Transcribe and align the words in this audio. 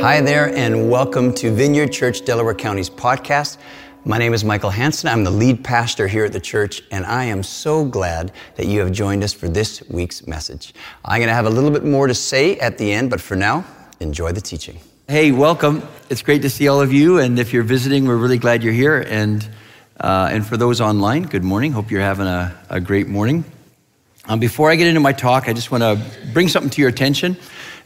Hi 0.00 0.20
there, 0.20 0.54
and 0.54 0.88
welcome 0.88 1.34
to 1.34 1.50
Vineyard 1.50 1.88
Church 1.88 2.24
Delaware 2.24 2.54
County's 2.54 2.88
podcast. 2.88 3.58
My 4.04 4.16
name 4.16 4.32
is 4.32 4.44
Michael 4.44 4.70
Hanson. 4.70 5.08
I'm 5.08 5.24
the 5.24 5.30
lead 5.30 5.64
pastor 5.64 6.06
here 6.06 6.24
at 6.24 6.32
the 6.32 6.38
church, 6.38 6.84
and 6.92 7.04
I 7.04 7.24
am 7.24 7.42
so 7.42 7.84
glad 7.84 8.30
that 8.54 8.66
you 8.66 8.78
have 8.78 8.92
joined 8.92 9.24
us 9.24 9.32
for 9.32 9.48
this 9.48 9.82
week's 9.90 10.24
message. 10.24 10.72
I'm 11.04 11.18
going 11.18 11.26
to 11.26 11.34
have 11.34 11.46
a 11.46 11.50
little 11.50 11.72
bit 11.72 11.84
more 11.84 12.06
to 12.06 12.14
say 12.14 12.56
at 12.60 12.78
the 12.78 12.92
end, 12.92 13.10
but 13.10 13.20
for 13.20 13.34
now, 13.34 13.64
enjoy 13.98 14.30
the 14.30 14.40
teaching. 14.40 14.78
Hey, 15.08 15.32
welcome. 15.32 15.82
It's 16.10 16.22
great 16.22 16.42
to 16.42 16.50
see 16.50 16.68
all 16.68 16.80
of 16.80 16.92
you, 16.92 17.18
and 17.18 17.36
if 17.36 17.52
you're 17.52 17.64
visiting, 17.64 18.06
we're 18.06 18.18
really 18.18 18.38
glad 18.38 18.62
you're 18.62 18.72
here. 18.72 19.00
And 19.00 19.48
uh, 19.98 20.28
and 20.30 20.46
for 20.46 20.56
those 20.56 20.80
online, 20.80 21.24
good 21.24 21.42
morning. 21.42 21.72
Hope 21.72 21.90
you're 21.90 22.00
having 22.00 22.28
a, 22.28 22.56
a 22.70 22.80
great 22.80 23.08
morning. 23.08 23.44
Um, 24.30 24.40
before 24.40 24.70
I 24.70 24.76
get 24.76 24.86
into 24.86 25.00
my 25.00 25.14
talk, 25.14 25.48
I 25.48 25.54
just 25.54 25.70
want 25.70 25.82
to 25.82 25.98
bring 26.34 26.48
something 26.48 26.68
to 26.72 26.82
your 26.82 26.90
attention. 26.90 27.38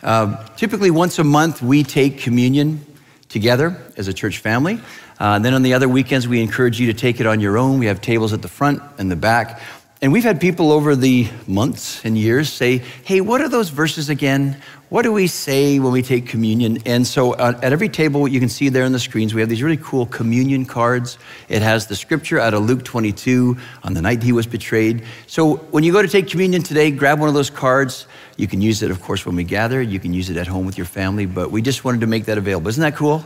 Uh, 0.02 0.45
typically, 0.56 0.91
once 0.91 1.20
a 1.20 1.24
month, 1.24 1.62
we 1.62 1.84
take 1.84 2.19
communion 2.19 2.84
together 3.28 3.80
as 3.96 4.09
a 4.09 4.12
church 4.12 4.38
family. 4.38 4.80
Uh, 5.20 5.36
and 5.36 5.45
then 5.45 5.55
on 5.55 5.62
the 5.62 5.74
other 5.74 5.88
weekends, 5.88 6.27
we 6.27 6.42
encourage 6.42 6.80
you 6.80 6.88
to 6.88 6.95
take 6.95 7.20
it 7.20 7.27
on 7.27 7.38
your 7.38 7.59
own. 7.59 7.78
We 7.78 7.86
have 7.86 8.00
tables 8.00 8.33
at 8.33 8.42
the 8.42 8.48
front 8.48 8.83
and 8.98 9.09
the 9.09 9.14
back. 9.14 9.62
And 10.00 10.12
we've 10.12 10.24
had 10.24 10.41
people 10.41 10.73
over 10.73 10.97
the 10.97 11.28
months 11.47 12.05
and 12.05 12.19
years 12.19 12.52
say, 12.52 12.78
hey, 13.05 13.20
what 13.20 13.41
are 13.41 13.48
those 13.48 13.69
verses 13.69 14.09
again? 14.09 14.61
What 14.92 15.05
do 15.05 15.12
we 15.12 15.27
say 15.27 15.78
when 15.78 15.91
we 15.91 16.02
take 16.02 16.27
communion? 16.27 16.77
And 16.84 17.06
so 17.06 17.33
uh, 17.33 17.59
at 17.62 17.73
every 17.73 17.88
table, 17.88 18.28
you 18.28 18.38
can 18.38 18.50
see 18.50 18.69
there 18.69 18.84
on 18.84 18.92
the 18.92 18.98
screens, 18.98 19.33
we 19.33 19.41
have 19.41 19.48
these 19.48 19.62
really 19.62 19.78
cool 19.78 20.05
communion 20.05 20.66
cards. 20.66 21.16
It 21.48 21.62
has 21.62 21.87
the 21.87 21.96
scripture 21.96 22.38
out 22.38 22.52
of 22.52 22.64
Luke 22.64 22.84
22 22.84 23.56
on 23.84 23.95
the 23.95 24.02
night 24.02 24.23
he 24.23 24.33
was 24.33 24.47
betrayed. 24.47 25.02
So 25.27 25.56
when 25.70 25.83
you 25.83 25.92
go 25.92 26.02
to 26.02 26.09
take 26.09 26.28
communion 26.28 26.62
today, 26.62 26.91
grab 26.91 27.20
one 27.20 27.30
of 27.30 27.34
those 27.34 27.48
cards. 27.48 28.06
You 28.36 28.47
can 28.47 28.60
use 28.60 28.83
it, 28.83 28.91
of 28.91 29.00
course, 29.00 29.24
when 29.24 29.34
we 29.34 29.45
gather. 29.45 29.80
You 29.80 29.98
can 29.98 30.12
use 30.12 30.28
it 30.28 30.36
at 30.36 30.47
home 30.47 30.66
with 30.66 30.77
your 30.77 30.84
family, 30.84 31.24
but 31.24 31.50
we 31.50 31.62
just 31.62 31.86
wanted 31.86 32.02
to 32.02 32.06
make 32.06 32.27
that 32.27 32.36
available. 32.36 32.69
Isn't 32.69 32.83
that 32.83 32.95
cool? 32.95 33.24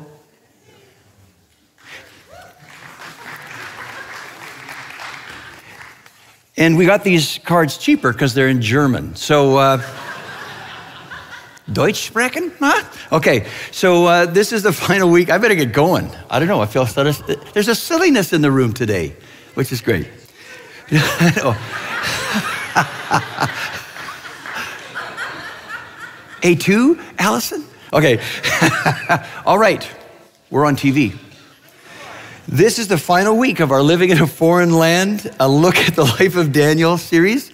And 6.57 6.79
we 6.79 6.87
got 6.87 7.02
these 7.02 7.41
cards 7.45 7.76
cheaper 7.76 8.13
because 8.13 8.35
they're 8.35 8.46
in 8.46 8.63
German. 8.63 9.16
So, 9.16 9.57
uh, 9.57 9.82
Deutsch 11.73 12.07
sprechen? 12.07 12.53
Huh? 12.61 12.85
Okay, 13.11 13.47
so 13.73 14.07
uh, 14.07 14.27
this 14.27 14.53
is 14.53 14.63
the 14.63 14.73
final 14.87 15.11
week. 15.11 15.31
I 15.31 15.39
better 15.39 15.55
get 15.55 15.73
going. 15.73 16.11
I 16.31 16.39
don't 16.39 16.49
know. 16.49 16.61
I 16.61 16.67
feel 16.67 16.85
there's 16.85 17.69
a 17.69 17.75
silliness 17.75 18.33
in 18.33 18.41
the 18.41 18.51
room 18.51 18.73
today, 18.73 19.17
which 19.55 19.73
is 19.73 19.81
great. 19.81 20.09
A2, 26.43 27.03
Allison? 27.19 27.67
Okay. 27.93 28.21
All 29.47 29.59
right, 29.59 29.89
we're 30.51 30.65
on 30.65 30.77
TV. 30.77 31.17
This 32.47 32.79
is 32.79 32.87
the 32.87 32.99
final 32.99 33.37
week 33.37 33.59
of 33.59 33.73
our 33.73 33.83
Living 33.83 34.11
in 34.11 34.23
a 34.23 34.27
Foreign 34.27 34.73
Land, 34.73 35.29
a 35.41 35.49
look 35.49 35.77
at 35.77 35.97
the 35.97 36.05
life 36.05 36.37
of 36.37 36.53
Daniel 36.53 36.97
series. 36.97 37.51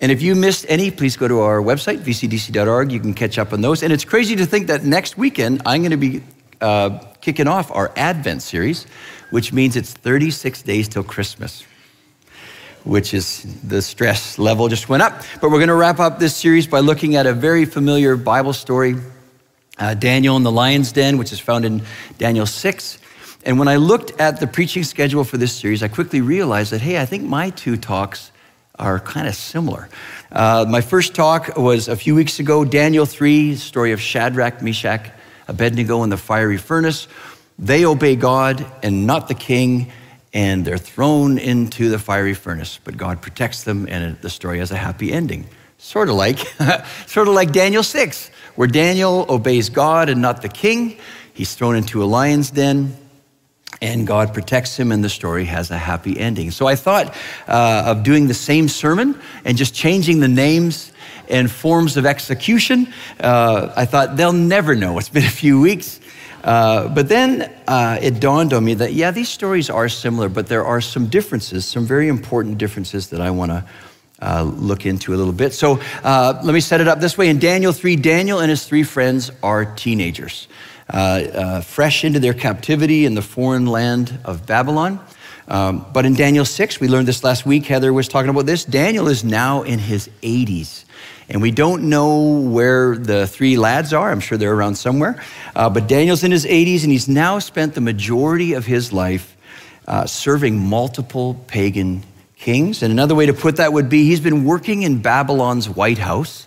And 0.00 0.12
if 0.12 0.20
you 0.20 0.34
missed 0.34 0.66
any, 0.68 0.90
please 0.90 1.16
go 1.16 1.26
to 1.26 1.40
our 1.40 1.60
website, 1.60 2.00
vcdc.org. 2.00 2.92
You 2.92 3.00
can 3.00 3.14
catch 3.14 3.38
up 3.38 3.52
on 3.52 3.62
those. 3.62 3.82
And 3.82 3.92
it's 3.92 4.04
crazy 4.04 4.36
to 4.36 4.44
think 4.44 4.66
that 4.66 4.84
next 4.84 5.16
weekend 5.16 5.62
I'm 5.64 5.80
going 5.80 5.90
to 5.92 5.96
be 5.96 6.22
uh, 6.60 6.98
kicking 7.20 7.48
off 7.48 7.70
our 7.72 7.92
Advent 7.96 8.42
series, 8.42 8.86
which 9.30 9.52
means 9.52 9.74
it's 9.74 9.92
36 9.92 10.62
days 10.62 10.88
till 10.88 11.02
Christmas, 11.02 11.64
which 12.84 13.14
is 13.14 13.42
the 13.62 13.80
stress 13.80 14.38
level 14.38 14.68
just 14.68 14.88
went 14.90 15.02
up. 15.02 15.22
But 15.40 15.50
we're 15.50 15.58
going 15.58 15.68
to 15.68 15.74
wrap 15.74 15.98
up 15.98 16.18
this 16.18 16.36
series 16.36 16.66
by 16.66 16.80
looking 16.80 17.16
at 17.16 17.26
a 17.26 17.32
very 17.32 17.64
familiar 17.64 18.16
Bible 18.16 18.52
story, 18.52 18.96
uh, 19.78 19.94
Daniel 19.94 20.36
in 20.36 20.42
the 20.42 20.52
lion's 20.52 20.92
den, 20.92 21.16
which 21.16 21.32
is 21.32 21.40
found 21.40 21.64
in 21.64 21.82
Daniel 22.18 22.46
6. 22.46 22.98
And 23.46 23.58
when 23.58 23.68
I 23.68 23.76
looked 23.76 24.20
at 24.20 24.40
the 24.40 24.46
preaching 24.46 24.84
schedule 24.84 25.24
for 25.24 25.38
this 25.38 25.54
series, 25.54 25.82
I 25.82 25.88
quickly 25.88 26.20
realized 26.20 26.72
that, 26.72 26.82
hey, 26.82 27.00
I 27.00 27.06
think 27.06 27.24
my 27.24 27.50
two 27.50 27.76
talks 27.76 28.30
are 28.78 29.00
kind 29.00 29.26
of 29.26 29.34
similar. 29.34 29.88
Uh, 30.30 30.66
my 30.68 30.80
first 30.80 31.14
talk 31.14 31.56
was 31.56 31.88
a 31.88 31.96
few 31.96 32.14
weeks 32.14 32.38
ago, 32.40 32.64
Daniel 32.64 33.06
3, 33.06 33.56
story 33.56 33.92
of 33.92 34.00
Shadrach, 34.00 34.62
Meshach, 34.62 35.10
Abednego 35.48 36.02
in 36.02 36.10
the 36.10 36.16
fiery 36.16 36.58
furnace. 36.58 37.08
They 37.58 37.84
obey 37.84 38.16
God 38.16 38.66
and 38.82 39.06
not 39.06 39.28
the 39.28 39.34
king, 39.34 39.90
and 40.34 40.64
they're 40.64 40.78
thrown 40.78 41.38
into 41.38 41.88
the 41.88 41.98
fiery 41.98 42.34
furnace. 42.34 42.78
But 42.84 42.96
God 42.96 43.22
protects 43.22 43.64
them, 43.64 43.86
and 43.88 44.20
the 44.20 44.30
story 44.30 44.58
has 44.58 44.70
a 44.70 44.76
happy 44.76 45.12
ending. 45.12 45.46
Sort 45.78 46.08
of 46.08 46.16
like, 46.16 46.38
sort 47.06 47.28
of 47.28 47.34
like 47.34 47.52
Daniel 47.52 47.82
6, 47.82 48.30
where 48.56 48.68
Daniel 48.68 49.26
obeys 49.28 49.70
God 49.70 50.08
and 50.08 50.20
not 50.20 50.42
the 50.42 50.48
king. 50.48 50.98
He's 51.32 51.54
thrown 51.54 51.76
into 51.76 52.02
a 52.02 52.06
lion's 52.06 52.50
den 52.50 52.96
and 53.80 54.06
God 54.06 54.32
protects 54.32 54.76
him, 54.76 54.92
and 54.92 55.02
the 55.04 55.08
story 55.08 55.44
has 55.44 55.70
a 55.70 55.78
happy 55.78 56.18
ending. 56.18 56.50
So 56.50 56.66
I 56.66 56.76
thought 56.76 57.14
uh, 57.46 57.84
of 57.86 58.02
doing 58.02 58.26
the 58.26 58.34
same 58.34 58.68
sermon 58.68 59.20
and 59.44 59.56
just 59.56 59.74
changing 59.74 60.20
the 60.20 60.28
names 60.28 60.92
and 61.28 61.50
forms 61.50 61.96
of 61.96 62.06
execution. 62.06 62.92
Uh, 63.20 63.72
I 63.76 63.84
thought 63.84 64.16
they'll 64.16 64.32
never 64.32 64.74
know. 64.74 64.98
It's 64.98 65.08
been 65.08 65.24
a 65.24 65.28
few 65.28 65.60
weeks. 65.60 66.00
Uh, 66.44 66.88
but 66.88 67.08
then 67.08 67.52
uh, 67.66 67.98
it 68.00 68.20
dawned 68.20 68.52
on 68.52 68.64
me 68.64 68.74
that, 68.74 68.92
yeah, 68.92 69.10
these 69.10 69.28
stories 69.28 69.68
are 69.68 69.88
similar, 69.88 70.28
but 70.28 70.46
there 70.46 70.64
are 70.64 70.80
some 70.80 71.08
differences, 71.08 71.66
some 71.66 71.84
very 71.84 72.06
important 72.06 72.56
differences 72.56 73.10
that 73.10 73.20
I 73.20 73.30
want 73.30 73.50
to 73.50 73.64
uh, 74.22 74.42
look 74.42 74.86
into 74.86 75.12
a 75.12 75.16
little 75.16 75.32
bit. 75.32 75.52
So 75.52 75.80
uh, 76.04 76.40
let 76.44 76.54
me 76.54 76.60
set 76.60 76.80
it 76.80 76.86
up 76.86 77.00
this 77.00 77.18
way. 77.18 77.28
In 77.28 77.40
Daniel 77.40 77.72
3, 77.72 77.96
Daniel 77.96 78.38
and 78.38 78.48
his 78.48 78.64
three 78.64 78.84
friends 78.84 79.30
are 79.42 79.64
teenagers 79.64 80.46
uh, 80.88 80.96
uh, 80.96 81.60
fresh 81.60 82.04
into 82.04 82.20
their 82.20 82.34
captivity 82.34 83.04
in 83.04 83.14
the 83.14 83.22
foreign 83.22 83.66
land 83.66 84.18
of 84.24 84.46
Babylon. 84.46 85.00
Um, 85.48 85.86
but 85.92 86.06
in 86.06 86.14
Daniel 86.14 86.44
6, 86.44 86.80
we 86.80 86.88
learned 86.88 87.06
this 87.06 87.22
last 87.22 87.46
week, 87.46 87.66
Heather 87.66 87.92
was 87.92 88.08
talking 88.08 88.30
about 88.30 88.46
this. 88.46 88.64
Daniel 88.64 89.08
is 89.08 89.24
now 89.24 89.62
in 89.62 89.78
his 89.78 90.08
80s. 90.22 90.84
And 91.28 91.42
we 91.42 91.50
don't 91.50 91.88
know 91.88 92.40
where 92.40 92.96
the 92.96 93.26
three 93.26 93.56
lads 93.56 93.92
are. 93.92 94.10
I'm 94.10 94.20
sure 94.20 94.38
they're 94.38 94.54
around 94.54 94.76
somewhere. 94.76 95.20
Uh, 95.54 95.68
but 95.70 95.88
Daniel's 95.88 96.22
in 96.22 96.30
his 96.30 96.44
80s, 96.44 96.82
and 96.82 96.92
he's 96.92 97.08
now 97.08 97.38
spent 97.40 97.74
the 97.74 97.80
majority 97.80 98.52
of 98.52 98.64
his 98.64 98.92
life 98.92 99.36
uh, 99.88 100.06
serving 100.06 100.58
multiple 100.58 101.34
pagan 101.46 102.04
kings. 102.36 102.82
And 102.82 102.92
another 102.92 103.14
way 103.14 103.26
to 103.26 103.32
put 103.32 103.56
that 103.56 103.72
would 103.72 103.88
be 103.88 104.04
he's 104.04 104.20
been 104.20 104.44
working 104.44 104.82
in 104.82 105.00
Babylon's 105.02 105.68
White 105.68 105.98
House 105.98 106.45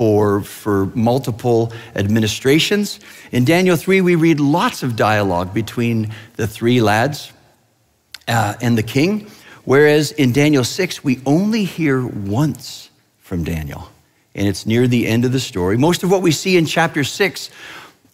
for, 0.00 0.40
for 0.40 0.86
multiple 0.94 1.70
administrations. 1.94 3.00
In 3.32 3.44
Daniel 3.44 3.76
3, 3.76 4.00
we 4.00 4.14
read 4.14 4.40
lots 4.40 4.82
of 4.82 4.96
dialogue 4.96 5.52
between 5.52 6.10
the 6.36 6.46
three 6.46 6.80
lads 6.80 7.34
uh, 8.26 8.54
and 8.62 8.78
the 8.78 8.82
king, 8.82 9.30
whereas 9.66 10.10
in 10.12 10.32
Daniel 10.32 10.64
6, 10.64 11.04
we 11.04 11.20
only 11.26 11.64
hear 11.64 12.02
once 12.02 12.88
from 13.18 13.44
Daniel. 13.44 13.90
And 14.34 14.48
it's 14.48 14.64
near 14.64 14.88
the 14.88 15.06
end 15.06 15.26
of 15.26 15.32
the 15.32 15.40
story. 15.40 15.76
Most 15.76 16.02
of 16.02 16.10
what 16.10 16.22
we 16.22 16.32
see 16.32 16.56
in 16.56 16.64
chapter 16.64 17.04
6 17.04 17.50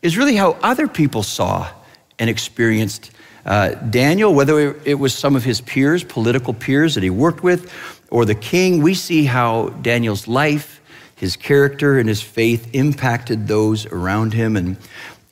is 0.02 0.18
really 0.18 0.34
how 0.34 0.56
other 0.64 0.88
people 0.88 1.22
saw 1.22 1.70
and 2.18 2.28
experienced 2.28 3.12
uh, 3.44 3.74
Daniel, 3.74 4.34
whether 4.34 4.74
it 4.84 4.98
was 4.98 5.14
some 5.14 5.36
of 5.36 5.44
his 5.44 5.60
peers, 5.60 6.02
political 6.02 6.52
peers 6.52 6.96
that 6.96 7.04
he 7.04 7.10
worked 7.10 7.44
with, 7.44 7.72
or 8.10 8.24
the 8.24 8.34
king, 8.34 8.82
we 8.82 8.92
see 8.92 9.24
how 9.24 9.68
Daniel's 9.68 10.26
life 10.26 10.75
his 11.16 11.34
character 11.34 11.98
and 11.98 12.08
his 12.08 12.22
faith 12.22 12.68
impacted 12.72 13.48
those 13.48 13.86
around 13.86 14.34
him. 14.34 14.54
And 14.56 14.76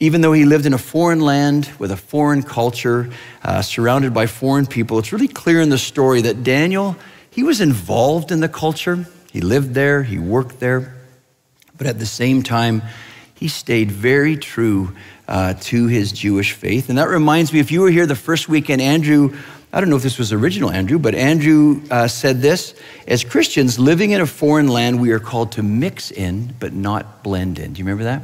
even 0.00 0.22
though 0.22 0.32
he 0.32 0.44
lived 0.44 0.66
in 0.66 0.72
a 0.72 0.78
foreign 0.78 1.20
land 1.20 1.70
with 1.78 1.92
a 1.92 1.96
foreign 1.96 2.42
culture, 2.42 3.10
uh, 3.42 3.62
surrounded 3.62 4.12
by 4.12 4.26
foreign 4.26 4.66
people, 4.66 4.98
it's 4.98 5.12
really 5.12 5.28
clear 5.28 5.60
in 5.60 5.68
the 5.68 5.78
story 5.78 6.22
that 6.22 6.42
Daniel, 6.42 6.96
he 7.30 7.42
was 7.42 7.60
involved 7.60 8.32
in 8.32 8.40
the 8.40 8.48
culture. 8.48 9.06
He 9.30 9.40
lived 9.40 9.74
there, 9.74 10.02
he 10.02 10.18
worked 10.18 10.58
there, 10.58 10.96
but 11.76 11.86
at 11.86 11.98
the 11.98 12.06
same 12.06 12.42
time, 12.42 12.82
he 13.34 13.48
stayed 13.48 13.92
very 13.92 14.36
true 14.36 14.94
uh, 15.28 15.54
to 15.54 15.86
his 15.86 16.12
Jewish 16.12 16.52
faith. 16.52 16.88
And 16.88 16.98
that 16.98 17.08
reminds 17.08 17.52
me, 17.52 17.60
if 17.60 17.70
you 17.70 17.82
were 17.82 17.90
here 17.90 18.06
the 18.06 18.14
first 18.14 18.48
weekend, 18.48 18.80
Andrew 18.80 19.36
I 19.74 19.80
don't 19.80 19.90
know 19.90 19.96
if 19.96 20.04
this 20.04 20.18
was 20.18 20.32
original 20.32 20.70
Andrew, 20.70 21.00
but 21.00 21.16
Andrew 21.16 21.82
uh, 21.90 22.06
said 22.06 22.40
this 22.40 22.74
As 23.08 23.24
Christians 23.24 23.76
living 23.76 24.12
in 24.12 24.20
a 24.20 24.26
foreign 24.26 24.68
land, 24.68 25.00
we 25.00 25.10
are 25.10 25.18
called 25.18 25.50
to 25.52 25.64
mix 25.64 26.12
in, 26.12 26.54
but 26.60 26.72
not 26.72 27.24
blend 27.24 27.58
in. 27.58 27.72
Do 27.72 27.80
you 27.80 27.84
remember 27.84 28.04
that? 28.04 28.22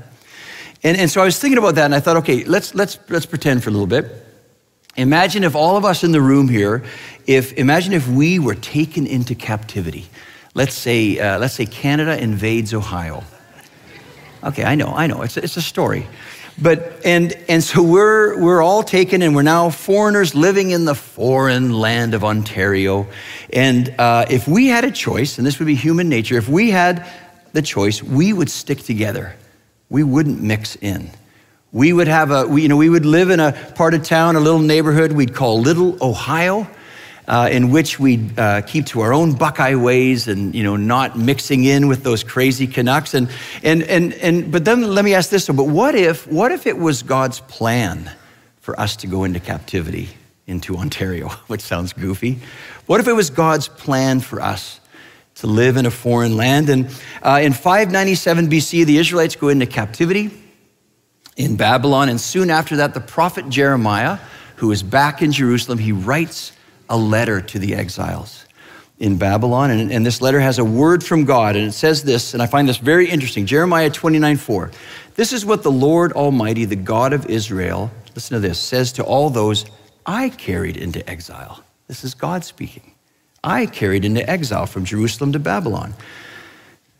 And, 0.84 0.96
and 0.96 1.10
so 1.10 1.20
I 1.20 1.24
was 1.24 1.40
thinking 1.40 1.58
about 1.58 1.74
that, 1.74 1.86
and 1.86 1.94
I 1.94 1.98
thought, 1.98 2.18
okay, 2.18 2.44
let's, 2.44 2.72
let's, 2.76 3.00
let's 3.08 3.26
pretend 3.26 3.64
for 3.64 3.70
a 3.70 3.72
little 3.72 3.88
bit. 3.88 4.24
Imagine 4.96 5.42
if 5.42 5.56
all 5.56 5.76
of 5.76 5.84
us 5.84 6.04
in 6.04 6.12
the 6.12 6.20
room 6.20 6.48
here, 6.48 6.84
if 7.26 7.52
imagine 7.54 7.94
if 7.94 8.06
we 8.06 8.38
were 8.38 8.54
taken 8.54 9.04
into 9.08 9.34
captivity. 9.34 10.08
Let's 10.54 10.74
say, 10.74 11.18
uh, 11.18 11.40
let's 11.40 11.54
say 11.54 11.66
Canada 11.66 12.16
invades 12.16 12.72
Ohio. 12.72 13.24
Okay, 14.44 14.62
I 14.62 14.76
know, 14.76 14.92
I 14.94 15.08
know, 15.08 15.22
it's, 15.22 15.36
it's 15.36 15.56
a 15.56 15.62
story. 15.62 16.06
But, 16.62 17.00
and, 17.06 17.32
and 17.48 17.62
so 17.62 17.82
we're, 17.82 18.38
we're 18.38 18.62
all 18.62 18.82
taken 18.82 19.22
and 19.22 19.34
we're 19.34 19.42
now 19.42 19.70
foreigners 19.70 20.34
living 20.34 20.70
in 20.70 20.84
the 20.84 20.94
foreign 20.94 21.72
land 21.72 22.12
of 22.12 22.22
Ontario. 22.22 23.06
And 23.50 23.88
uh, 23.98 24.26
if 24.28 24.46
we 24.46 24.66
had 24.66 24.84
a 24.84 24.90
choice, 24.90 25.38
and 25.38 25.46
this 25.46 25.58
would 25.58 25.66
be 25.66 25.74
human 25.74 26.10
nature, 26.10 26.36
if 26.36 26.48
we 26.48 26.70
had 26.70 27.08
the 27.52 27.62
choice, 27.62 28.02
we 28.02 28.32
would 28.32 28.50
stick 28.50 28.80
together. 28.80 29.34
We 29.88 30.02
wouldn't 30.02 30.42
mix 30.42 30.76
in. 30.76 31.10
We 31.72 31.92
would 31.92 32.08
have 32.08 32.30
a, 32.30 32.46
we, 32.46 32.62
you 32.62 32.68
know, 32.68 32.76
we 32.76 32.90
would 32.90 33.06
live 33.06 33.30
in 33.30 33.40
a 33.40 33.52
part 33.74 33.94
of 33.94 34.02
town, 34.02 34.36
a 34.36 34.40
little 34.40 34.60
neighborhood 34.60 35.12
we'd 35.12 35.34
call 35.34 35.60
Little 35.60 35.96
Ohio, 36.04 36.68
uh, 37.30 37.48
in 37.50 37.70
which 37.70 38.00
we'd 38.00 38.36
uh, 38.36 38.60
keep 38.62 38.84
to 38.84 39.00
our 39.00 39.14
own 39.14 39.32
Buckeye 39.32 39.76
ways 39.76 40.26
and, 40.26 40.52
you 40.52 40.64
know, 40.64 40.74
not 40.74 41.16
mixing 41.16 41.62
in 41.62 41.86
with 41.86 42.02
those 42.02 42.24
crazy 42.24 42.66
Canucks. 42.66 43.14
And, 43.14 43.30
and, 43.62 43.84
and, 43.84 44.12
and, 44.14 44.50
but 44.50 44.64
then 44.64 44.82
let 44.82 45.04
me 45.04 45.14
ask 45.14 45.30
this, 45.30 45.46
but 45.46 45.68
what 45.68 45.94
if, 45.94 46.26
what 46.26 46.50
if 46.50 46.66
it 46.66 46.76
was 46.76 47.04
God's 47.04 47.38
plan 47.38 48.10
for 48.60 48.78
us 48.80 48.96
to 48.96 49.06
go 49.06 49.22
into 49.22 49.38
captivity 49.38 50.08
into 50.48 50.76
Ontario, 50.76 51.28
which 51.46 51.60
sounds 51.60 51.92
goofy? 51.92 52.40
What 52.86 52.98
if 52.98 53.06
it 53.06 53.12
was 53.12 53.30
God's 53.30 53.68
plan 53.68 54.18
for 54.18 54.40
us 54.40 54.80
to 55.36 55.46
live 55.46 55.76
in 55.76 55.86
a 55.86 55.90
foreign 55.92 56.36
land? 56.36 56.68
And 56.68 56.86
uh, 57.22 57.38
in 57.40 57.52
597 57.52 58.48
BC, 58.50 58.84
the 58.86 58.98
Israelites 58.98 59.36
go 59.36 59.50
into 59.50 59.66
captivity 59.66 60.32
in 61.36 61.54
Babylon. 61.54 62.08
And 62.08 62.20
soon 62.20 62.50
after 62.50 62.74
that, 62.78 62.92
the 62.92 63.00
prophet 63.00 63.48
Jeremiah, 63.48 64.18
who 64.56 64.72
is 64.72 64.82
back 64.82 65.22
in 65.22 65.30
Jerusalem, 65.30 65.78
he 65.78 65.92
writes 65.92 66.50
a 66.90 66.96
letter 66.96 67.40
to 67.40 67.58
the 67.58 67.74
exiles 67.74 68.44
in 68.98 69.16
Babylon. 69.16 69.70
And, 69.70 69.90
and, 69.90 70.04
this 70.04 70.20
letter 70.20 70.40
has 70.40 70.58
a 70.58 70.64
word 70.64 71.02
from 71.02 71.24
God. 71.24 71.56
And 71.56 71.68
it 71.68 71.72
says 71.72 72.04
this, 72.04 72.34
and 72.34 72.42
I 72.42 72.46
find 72.46 72.68
this 72.68 72.76
very 72.76 73.08
interesting 73.08 73.46
Jeremiah 73.46 73.88
29 73.88 74.36
4. 74.36 74.70
This 75.14 75.32
is 75.32 75.46
what 75.46 75.62
the 75.62 75.70
Lord 75.70 76.12
Almighty, 76.12 76.66
the 76.66 76.76
God 76.76 77.14
of 77.14 77.26
Israel, 77.26 77.90
listen 78.14 78.34
to 78.34 78.40
this, 78.40 78.58
says 78.58 78.92
to 78.92 79.02
all 79.02 79.30
those 79.30 79.64
I 80.04 80.28
carried 80.28 80.76
into 80.76 81.08
exile. 81.08 81.64
This 81.86 82.04
is 82.04 82.12
God 82.12 82.44
speaking. 82.44 82.94
I 83.42 83.64
carried 83.64 84.04
into 84.04 84.28
exile 84.28 84.66
from 84.66 84.84
Jerusalem 84.84 85.32
to 85.32 85.38
Babylon 85.38 85.94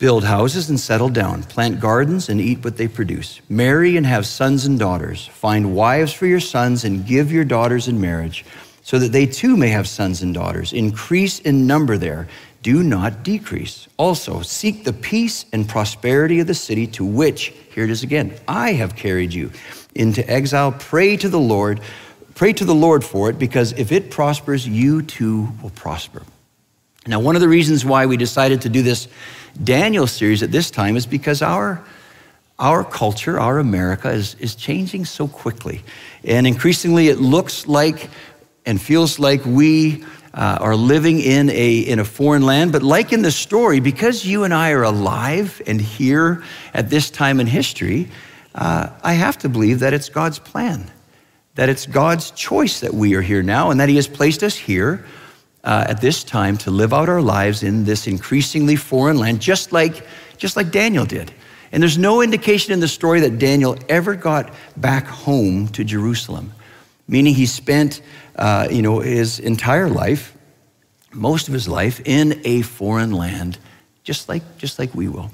build 0.01 0.25
houses 0.25 0.71
and 0.71 0.81
settle 0.81 1.11
down, 1.11 1.43
plant 1.43 1.79
gardens 1.79 2.31
and 2.31 2.41
eat 2.41 2.65
what 2.65 2.79
they 2.79 2.89
produce, 2.89 3.43
marry 3.51 3.99
and 3.99 4.07
have 4.07 4.25
sons 4.27 4.65
and 4.65 4.79
daughters, 4.79 5.27
find 5.27 5.77
wives 5.77 6.11
for 6.11 6.27
your 6.27 6.41
sons 6.41 6.85
and 6.85 7.07
give 7.07 7.31
your 7.31 7.45
daughters 7.45 7.87
in 7.87 8.01
marriage, 8.01 8.43
so 8.91 8.99
that 8.99 9.13
they 9.13 9.25
too 9.25 9.57
may 9.57 9.69
have 9.69 9.87
sons 9.87 10.21
and 10.21 10.35
daughters. 10.35 10.73
Increase 10.73 11.39
in 11.39 11.65
number 11.65 11.97
there, 11.97 12.27
do 12.65 12.83
not 12.83 13.23
decrease. 13.23 13.87
Also, 13.99 14.43
seek 14.43 14.83
the 14.83 14.93
peace 14.93 15.45
and 15.53 15.69
prosperity 15.69 16.41
of 16.41 16.49
the 16.49 16.55
city 16.55 16.89
to 16.89 17.05
which, 17.05 17.55
here 17.73 17.85
it 17.85 17.91
is 17.91 18.03
again, 18.03 18.35
I 18.49 18.73
have 18.73 18.97
carried 18.97 19.33
you 19.33 19.53
into 19.95 20.29
exile. 20.29 20.73
Pray 20.73 21.17
to 21.19 21.29
the 21.29 21.39
Lord, 21.39 21.81
pray 22.35 22.53
to 22.53 22.65
the 22.65 22.75
Lord 22.75 23.05
for 23.05 23.31
it, 23.31 23.39
because 23.39 23.71
if 23.75 23.93
it 23.93 24.11
prospers, 24.11 24.67
you 24.67 25.03
too 25.03 25.53
will 25.63 25.71
prosper. 25.71 26.25
Now, 27.07 27.21
one 27.21 27.37
of 27.37 27.43
the 27.43 27.49
reasons 27.49 27.85
why 27.85 28.07
we 28.07 28.17
decided 28.17 28.63
to 28.63 28.69
do 28.69 28.83
this 28.83 29.07
Daniel 29.63 30.09
series 30.09 30.43
at 30.43 30.51
this 30.51 30.69
time 30.69 30.97
is 30.97 31.07
because 31.07 31.43
our, 31.43 31.81
our 32.59 32.83
culture, 32.83 33.39
our 33.39 33.61
America, 33.61 34.11
is, 34.11 34.35
is 34.41 34.57
changing 34.57 35.05
so 35.05 35.29
quickly. 35.29 35.83
And 36.25 36.45
increasingly, 36.45 37.07
it 37.07 37.21
looks 37.21 37.69
like 37.69 38.11
and 38.67 38.81
feels 38.81 39.19
like 39.19 39.45
we 39.45 40.05
uh, 40.35 40.59
are 40.61 40.77
living 40.77 41.21
in 41.21 41.51
a, 41.51 41.79
in 41.79 41.99
a 41.99 42.05
foreign 42.05 42.43
land. 42.43 42.73
But 42.73 42.83
like 42.83 43.13
in 43.13 43.23
the 43.23 43.33
story, 43.33 43.81
because 43.81 44.25
you 44.25 44.45
and 44.45 44.55
I 44.55 44.71
are 44.71 44.85
alive 44.85 45.61
and 45.67 45.81
here 45.81 46.43
at 46.75 46.91
this 46.91 47.11
time 47.11 47.41
in 47.41 47.47
history, 47.47 48.09
uh, 48.55 48.91
I 49.03 49.15
have 49.15 49.39
to 49.39 49.49
believe 49.49 49.81
that 49.81 49.93
it's 49.93 50.09
God's 50.09 50.39
plan, 50.39 50.91
that 51.55 51.69
it's 51.69 51.87
God's 51.87 52.31
choice 52.33 52.81
that 52.81 52.95
we 52.95 53.15
are 53.15 53.23
here 53.23 53.43
now, 53.43 53.71
and 53.71 53.81
that 53.81 53.89
He 53.89 53.97
has 53.97 54.09
placed 54.09 54.43
us 54.43 54.57
here 54.57 55.05
uh, 55.65 55.87
at 55.89 56.01
this 56.01 56.25
time 56.25 56.57
to 56.59 56.71
live 56.71 56.93
out 56.93 57.09
our 57.09 57.23
lives 57.23 57.63
in 57.63 57.85
this 57.85 58.07
increasingly 58.07 58.77
foreign 58.77 59.19
land, 59.19 59.41
just 59.41 59.73
like, 59.73 60.07
just 60.37 60.57
like 60.57 60.71
Daniel 60.71 61.05
did. 61.05 61.33
And 61.73 61.83
there's 61.83 61.99
no 61.99 62.23
indication 62.23 62.73
in 62.73 62.81
the 62.81 62.89
story 62.89 63.21
that 63.21 63.39
Daniel 63.39 63.77
ever 63.89 64.17
got 64.17 64.53
back 64.77 65.07
home 65.07 65.69
to 65.69 65.85
Jerusalem, 65.85 66.53
meaning 67.11 67.35
he 67.35 67.45
spent 67.47 68.01
uh, 68.37 68.69
you 68.71 68.81
know, 68.81 69.01
his 69.01 69.39
entire 69.39 69.89
life, 69.89 70.35
most 71.13 71.49
of 71.49 71.55
his 71.55 71.69
life, 71.69 72.01
in 72.07 72.41
a 72.45 72.63
foreign 72.63 73.13
land, 73.13 73.59
just 74.03 74.29
like, 74.29 74.43
just 74.57 74.79
like 74.79 74.95
we 74.95 75.09
will. 75.09 75.31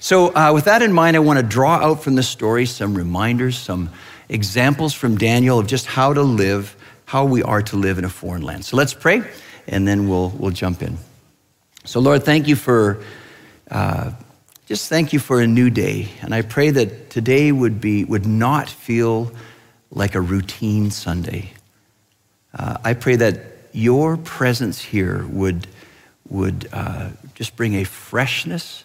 So, 0.00 0.34
uh, 0.34 0.52
with 0.52 0.64
that 0.64 0.82
in 0.82 0.92
mind, 0.92 1.16
I 1.16 1.20
want 1.20 1.38
to 1.38 1.42
draw 1.42 1.76
out 1.76 2.02
from 2.02 2.16
this 2.16 2.28
story 2.28 2.66
some 2.66 2.94
reminders, 2.94 3.56
some 3.56 3.90
examples 4.28 4.92
from 4.92 5.16
Daniel 5.16 5.58
of 5.58 5.66
just 5.66 5.86
how 5.86 6.12
to 6.12 6.22
live, 6.22 6.76
how 7.06 7.24
we 7.24 7.42
are 7.42 7.62
to 7.62 7.76
live 7.76 7.98
in 7.98 8.04
a 8.04 8.08
foreign 8.08 8.42
land. 8.42 8.64
So, 8.64 8.76
let's 8.76 8.94
pray 8.94 9.22
and 9.66 9.86
then 9.86 10.08
we'll, 10.08 10.30
we'll 10.30 10.50
jump 10.50 10.82
in. 10.82 10.98
So, 11.84 12.00
Lord, 12.00 12.24
thank 12.24 12.46
you 12.46 12.56
for, 12.56 13.02
uh, 13.70 14.12
just 14.66 14.88
thank 14.88 15.12
you 15.12 15.18
for 15.18 15.40
a 15.40 15.46
new 15.46 15.70
day. 15.70 16.08
And 16.20 16.34
I 16.34 16.42
pray 16.42 16.70
that 16.70 17.08
today 17.08 17.52
would, 17.52 17.80
be, 17.80 18.04
would 18.04 18.26
not 18.26 18.68
feel 18.68 19.32
like 19.90 20.14
a 20.14 20.20
routine 20.20 20.90
Sunday. 20.90 21.52
Uh, 22.54 22.78
I 22.84 22.94
pray 22.94 23.16
that 23.16 23.40
your 23.72 24.16
presence 24.16 24.80
here 24.80 25.26
would, 25.28 25.66
would 26.28 26.68
uh, 26.72 27.10
just 27.34 27.56
bring 27.56 27.74
a 27.74 27.84
freshness 27.84 28.84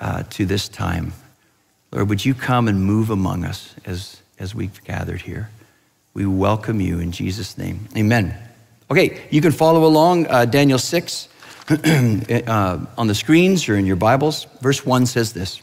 uh, 0.00 0.22
to 0.30 0.46
this 0.46 0.68
time. 0.68 1.12
Lord, 1.92 2.08
would 2.08 2.24
you 2.24 2.34
come 2.34 2.68
and 2.68 2.84
move 2.84 3.10
among 3.10 3.44
us 3.44 3.74
as, 3.84 4.20
as 4.38 4.54
we've 4.54 4.82
gathered 4.84 5.22
here? 5.22 5.50
We 6.14 6.26
welcome 6.26 6.80
you 6.80 6.98
in 6.98 7.12
Jesus' 7.12 7.56
name. 7.56 7.88
Amen. 7.96 8.36
Okay, 8.90 9.22
you 9.30 9.40
can 9.40 9.52
follow 9.52 9.84
along 9.84 10.26
uh, 10.26 10.44
Daniel 10.44 10.78
6 10.78 11.28
uh, 11.68 12.78
on 12.98 13.06
the 13.06 13.14
screens 13.14 13.68
or 13.68 13.76
in 13.76 13.86
your 13.86 13.96
Bibles. 13.96 14.46
Verse 14.60 14.84
1 14.84 15.06
says 15.06 15.32
this 15.32 15.62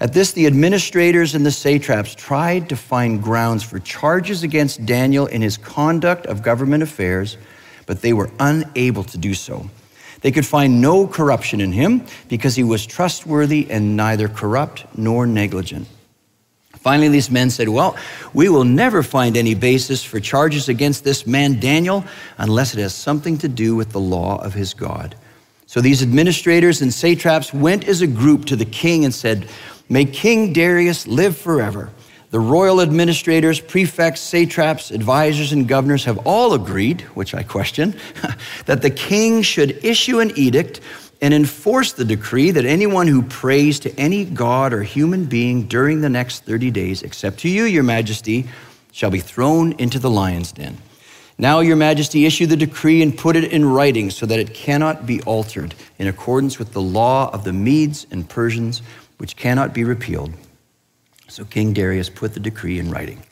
At 0.00 0.12
this, 0.12 0.32
the 0.32 0.46
administrators 0.46 1.34
and 1.34 1.46
the 1.46 1.52
satraps 1.52 2.14
tried 2.14 2.68
to 2.68 2.76
find 2.76 3.22
grounds 3.22 3.62
for 3.62 3.78
charges 3.78 4.42
against 4.42 4.84
Daniel 4.84 5.26
in 5.26 5.40
his 5.40 5.56
conduct 5.56 6.26
of 6.26 6.42
government 6.42 6.82
affairs, 6.82 7.36
but 7.86 8.02
they 8.02 8.12
were 8.12 8.30
unable 8.40 9.04
to 9.04 9.18
do 9.18 9.34
so. 9.34 9.70
They 10.20 10.32
could 10.32 10.46
find 10.46 10.80
no 10.80 11.06
corruption 11.06 11.60
in 11.60 11.70
him 11.72 12.06
because 12.28 12.56
he 12.56 12.64
was 12.64 12.86
trustworthy 12.86 13.70
and 13.70 13.96
neither 13.96 14.26
corrupt 14.28 14.86
nor 14.96 15.26
negligent. 15.26 15.86
Finally, 16.72 17.08
these 17.08 17.30
men 17.30 17.50
said, 17.50 17.68
Well, 17.68 17.96
we 18.32 18.48
will 18.48 18.64
never 18.64 19.02
find 19.02 19.36
any 19.36 19.54
basis 19.54 20.02
for 20.02 20.20
charges 20.20 20.68
against 20.68 21.04
this 21.04 21.26
man 21.26 21.60
Daniel 21.60 22.04
unless 22.36 22.74
it 22.74 22.80
has 22.80 22.94
something 22.94 23.38
to 23.38 23.48
do 23.48 23.76
with 23.76 23.90
the 23.90 24.00
law 24.00 24.42
of 24.42 24.54
his 24.54 24.74
God. 24.74 25.14
So 25.66 25.80
these 25.80 26.02
administrators 26.02 26.82
and 26.82 26.92
satraps 26.92 27.54
went 27.54 27.88
as 27.88 28.02
a 28.02 28.06
group 28.06 28.44
to 28.46 28.56
the 28.56 28.64
king 28.64 29.04
and 29.04 29.14
said, 29.14 29.48
May 29.88 30.04
King 30.04 30.52
Darius 30.52 31.06
live 31.06 31.36
forever. 31.36 31.90
The 32.30 32.40
royal 32.40 32.80
administrators, 32.80 33.60
prefects, 33.60 34.20
satraps, 34.20 34.90
advisors, 34.90 35.52
and 35.52 35.68
governors 35.68 36.04
have 36.04 36.18
all 36.26 36.54
agreed, 36.54 37.02
which 37.14 37.34
I 37.34 37.44
question, 37.44 37.94
that 38.66 38.82
the 38.82 38.90
king 38.90 39.42
should 39.42 39.84
issue 39.84 40.18
an 40.18 40.32
edict 40.36 40.80
and 41.20 41.32
enforce 41.32 41.92
the 41.92 42.04
decree 42.04 42.50
that 42.50 42.64
anyone 42.64 43.06
who 43.06 43.22
prays 43.22 43.78
to 43.80 43.98
any 43.98 44.24
god 44.24 44.72
or 44.72 44.82
human 44.82 45.26
being 45.26 45.68
during 45.68 46.00
the 46.00 46.08
next 46.08 46.44
30 46.44 46.70
days, 46.72 47.02
except 47.02 47.38
to 47.40 47.48
you, 47.48 47.64
your 47.64 47.84
majesty, 47.84 48.48
shall 48.90 49.10
be 49.10 49.20
thrown 49.20 49.72
into 49.74 49.98
the 49.98 50.10
lion's 50.10 50.52
den. 50.52 50.76
Now, 51.36 51.60
Your 51.60 51.74
Majesty, 51.74 52.26
issue 52.26 52.46
the 52.46 52.56
decree 52.56 53.02
and 53.02 53.16
put 53.16 53.34
it 53.34 53.52
in 53.52 53.64
writing 53.64 54.10
so 54.10 54.24
that 54.26 54.38
it 54.38 54.54
cannot 54.54 55.04
be 55.04 55.20
altered 55.22 55.74
in 55.98 56.06
accordance 56.06 56.60
with 56.60 56.72
the 56.72 56.80
law 56.80 57.28
of 57.32 57.42
the 57.42 57.52
Medes 57.52 58.06
and 58.12 58.28
Persians, 58.28 58.82
which 59.18 59.36
cannot 59.36 59.74
be 59.74 59.84
repealed. 59.84 60.32
So 61.28 61.44
King 61.44 61.72
Darius 61.72 62.08
put 62.10 62.34
the 62.34 62.40
decree 62.40 62.78
in 62.78 62.90
writing. 62.90 63.22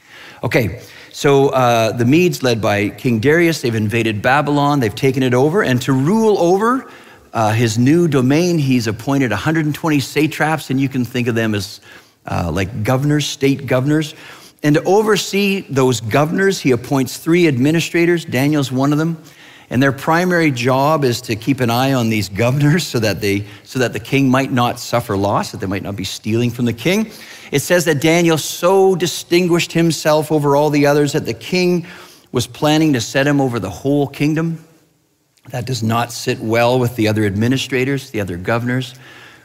Okay, 0.43 0.83
so 1.12 1.51
uh, 1.51 1.93
the 1.93 2.05
Medes, 2.05 2.43
led 2.43 2.61
by 2.61 2.89
King 2.89 3.21
Darius, 3.21 3.61
they've 3.61 3.75
invaded 3.75 4.23
Babylon, 4.23 4.81
they've 4.81 4.95
taken 4.95 5.23
it 5.23 5.35
over, 5.35 5.62
and 5.62 5.81
to 5.83 5.93
rule 5.93 6.39
over 6.39 6.91
uh, 7.33 7.53
his 7.53 7.79
new 7.79 8.09
domain, 8.09 8.59
he's 8.59 8.87
appointed 8.87 9.31
120 9.31 10.01
satraps, 10.01 10.71
and 10.71 10.81
you 10.81 10.89
can 10.89 11.05
think 11.05 11.29
of 11.29 11.35
them 11.35 11.55
as 11.55 11.81
uh, 12.27 12.51
like 12.53 12.83
governors, 12.83 13.27
state 13.27 13.67
governors 13.67 14.15
and 14.62 14.77
to 14.77 14.83
oversee 14.85 15.62
those 15.69 16.01
governors, 16.01 16.61
he 16.61 16.71
appoints 16.71 17.19
three 17.19 17.49
administrators. 17.49 18.25
Daniel's 18.25 18.71
one 18.71 18.93
of 18.93 18.99
them. 18.99 19.23
And 19.73 19.83
their 19.83 19.91
primary 19.91 20.50
job 20.50 21.02
is 21.02 21.23
to 21.23 21.35
keep 21.35 21.61
an 21.61 21.71
eye 21.71 21.95
on 21.95 22.11
these 22.11 22.29
governors 22.29 22.87
so 22.87 22.99
that, 22.99 23.23
they, 23.23 23.47
so 23.64 23.79
that 23.79 23.95
the 23.95 24.00
king 24.00 24.29
might 24.29 24.52
not 24.52 24.79
suffer 24.79 25.17
loss, 25.17 25.52
that 25.52 25.61
they 25.62 25.67
might 25.67 25.83
not 25.83 25.97
be 25.97 26.05
stealing 26.05 26.50
from 26.50 26.67
the 26.67 26.75
king. 26.75 27.11
It 27.50 27.61
says 27.61 27.87
that 27.87 28.02
Daniel 28.02 28.37
so 28.37 28.95
distinguished 28.95 29.73
himself 29.73 30.31
over 30.31 30.57
all 30.57 30.69
the 30.69 30.87
others 30.87 31.14
that 31.14 31.25
the 31.25 31.33
king 31.33 31.87
was 32.33 32.47
planning 32.47 32.93
to 32.93 33.00
set 33.00 33.26
him 33.26 33.41
over 33.41 33.59
the 33.59 33.71
whole 33.71 34.07
kingdom. 34.07 34.62
That 35.49 35.64
does 35.64 35.83
not 35.83 36.12
sit 36.12 36.38
well 36.38 36.79
with 36.79 36.95
the 36.97 37.09
other 37.09 37.25
administrators, 37.25 38.11
the 38.11 38.21
other 38.21 38.37
governors, 38.37 38.95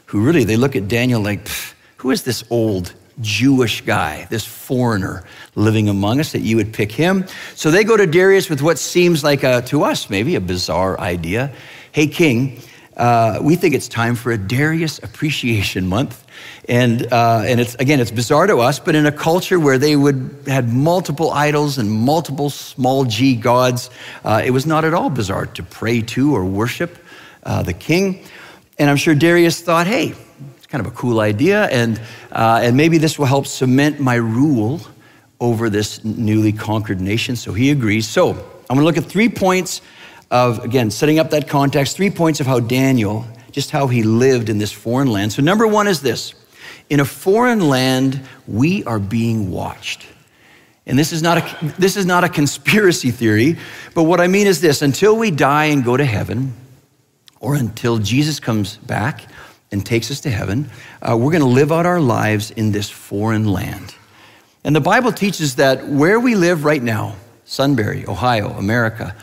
who 0.04 0.22
really 0.22 0.44
they 0.44 0.58
look 0.58 0.76
at 0.76 0.88
Daniel 0.88 1.22
like, 1.22 1.48
who 1.96 2.10
is 2.10 2.24
this 2.24 2.44
old 2.50 2.92
Jewish 3.20 3.80
guy, 3.82 4.26
this 4.30 4.44
foreigner 4.44 5.24
living 5.54 5.88
among 5.88 6.20
us 6.20 6.32
that 6.32 6.40
you 6.40 6.56
would 6.56 6.72
pick 6.72 6.92
him? 6.92 7.26
So 7.54 7.70
they 7.70 7.84
go 7.84 7.96
to 7.96 8.06
Darius 8.06 8.48
with 8.48 8.62
what 8.62 8.78
seems 8.78 9.24
like 9.24 9.42
a, 9.42 9.62
to 9.62 9.84
us 9.84 10.10
maybe 10.10 10.34
a 10.34 10.40
bizarre 10.40 10.98
idea. 11.00 11.52
Hey, 11.92 12.06
king, 12.06 12.60
uh, 12.96 13.38
we 13.40 13.54
think 13.54 13.74
it's 13.74 13.88
time 13.88 14.16
for 14.16 14.32
a 14.32 14.38
Darius 14.38 14.98
Appreciation 14.98 15.86
Month. 15.86 16.24
And, 16.68 17.10
uh, 17.12 17.44
and 17.46 17.60
it's, 17.60 17.74
again, 17.76 18.00
it's 18.00 18.10
bizarre 18.10 18.46
to 18.46 18.58
us, 18.58 18.78
but 18.78 18.94
in 18.94 19.06
a 19.06 19.12
culture 19.12 19.58
where 19.58 19.78
they 19.78 19.96
would 19.96 20.44
had 20.46 20.72
multiple 20.72 21.30
idols 21.30 21.78
and 21.78 21.90
multiple 21.90 22.50
small 22.50 23.04
g 23.04 23.34
gods, 23.36 23.88
uh, 24.24 24.42
it 24.44 24.50
was 24.50 24.66
not 24.66 24.84
at 24.84 24.94
all 24.94 25.10
bizarre 25.10 25.46
to 25.46 25.62
pray 25.62 26.02
to 26.02 26.34
or 26.34 26.44
worship 26.44 26.98
uh, 27.44 27.62
the 27.62 27.72
king. 27.72 28.24
And 28.78 28.90
I'm 28.90 28.96
sure 28.96 29.14
Darius 29.14 29.60
thought, 29.60 29.86
hey, 29.86 30.14
kind 30.68 30.84
of 30.84 30.92
a 30.92 30.94
cool 30.94 31.20
idea, 31.20 31.64
and, 31.66 31.98
uh, 32.30 32.60
and 32.62 32.76
maybe 32.76 32.98
this 32.98 33.18
will 33.18 33.26
help 33.26 33.46
cement 33.46 33.98
my 33.98 34.16
rule 34.16 34.80
over 35.40 35.70
this 35.70 36.04
newly 36.04 36.52
conquered 36.52 37.00
nation. 37.00 37.36
So 37.36 37.52
he 37.52 37.70
agrees. 37.70 38.06
So 38.06 38.30
I'm 38.30 38.76
going 38.76 38.80
to 38.80 38.84
look 38.84 38.98
at 38.98 39.04
three 39.04 39.30
points 39.30 39.80
of, 40.30 40.62
again, 40.62 40.90
setting 40.90 41.18
up 41.18 41.30
that 41.30 41.48
context, 41.48 41.96
three 41.96 42.10
points 42.10 42.40
of 42.40 42.46
how 42.46 42.60
Daniel, 42.60 43.24
just 43.50 43.70
how 43.70 43.86
he 43.86 44.02
lived 44.02 44.50
in 44.50 44.58
this 44.58 44.70
foreign 44.72 45.08
land. 45.10 45.32
So, 45.32 45.42
number 45.42 45.66
one 45.66 45.88
is 45.88 46.02
this 46.02 46.34
in 46.90 47.00
a 47.00 47.04
foreign 47.04 47.68
land, 47.68 48.20
we 48.46 48.84
are 48.84 48.98
being 48.98 49.50
watched. 49.50 50.06
And 50.86 50.98
this 50.98 51.12
is 51.12 51.22
not 51.22 51.38
a, 51.38 51.66
this 51.78 51.96
is 51.96 52.04
not 52.04 52.24
a 52.24 52.28
conspiracy 52.28 53.10
theory, 53.10 53.56
but 53.94 54.04
what 54.04 54.20
I 54.20 54.26
mean 54.26 54.46
is 54.46 54.60
this 54.60 54.82
until 54.82 55.16
we 55.16 55.30
die 55.30 55.66
and 55.66 55.82
go 55.82 55.96
to 55.96 56.04
heaven, 56.04 56.54
or 57.40 57.54
until 57.54 57.98
Jesus 57.98 58.38
comes 58.38 58.76
back 58.76 59.24
and 59.70 59.84
takes 59.84 60.10
us 60.10 60.20
to 60.20 60.30
heaven, 60.30 60.70
uh, 61.02 61.16
we're 61.16 61.30
going 61.30 61.42
to 61.42 61.46
live 61.46 61.72
out 61.72 61.86
our 61.86 62.00
lives 62.00 62.50
in 62.50 62.72
this 62.72 62.88
foreign 62.88 63.46
land. 63.46 63.94
And 64.64 64.74
the 64.74 64.80
Bible 64.80 65.12
teaches 65.12 65.56
that 65.56 65.86
where 65.86 66.18
we 66.18 66.34
live 66.34 66.64
right 66.64 66.82
now, 66.82 67.16
Sunbury, 67.44 68.04
Ohio, 68.06 68.50
America, 68.50 69.14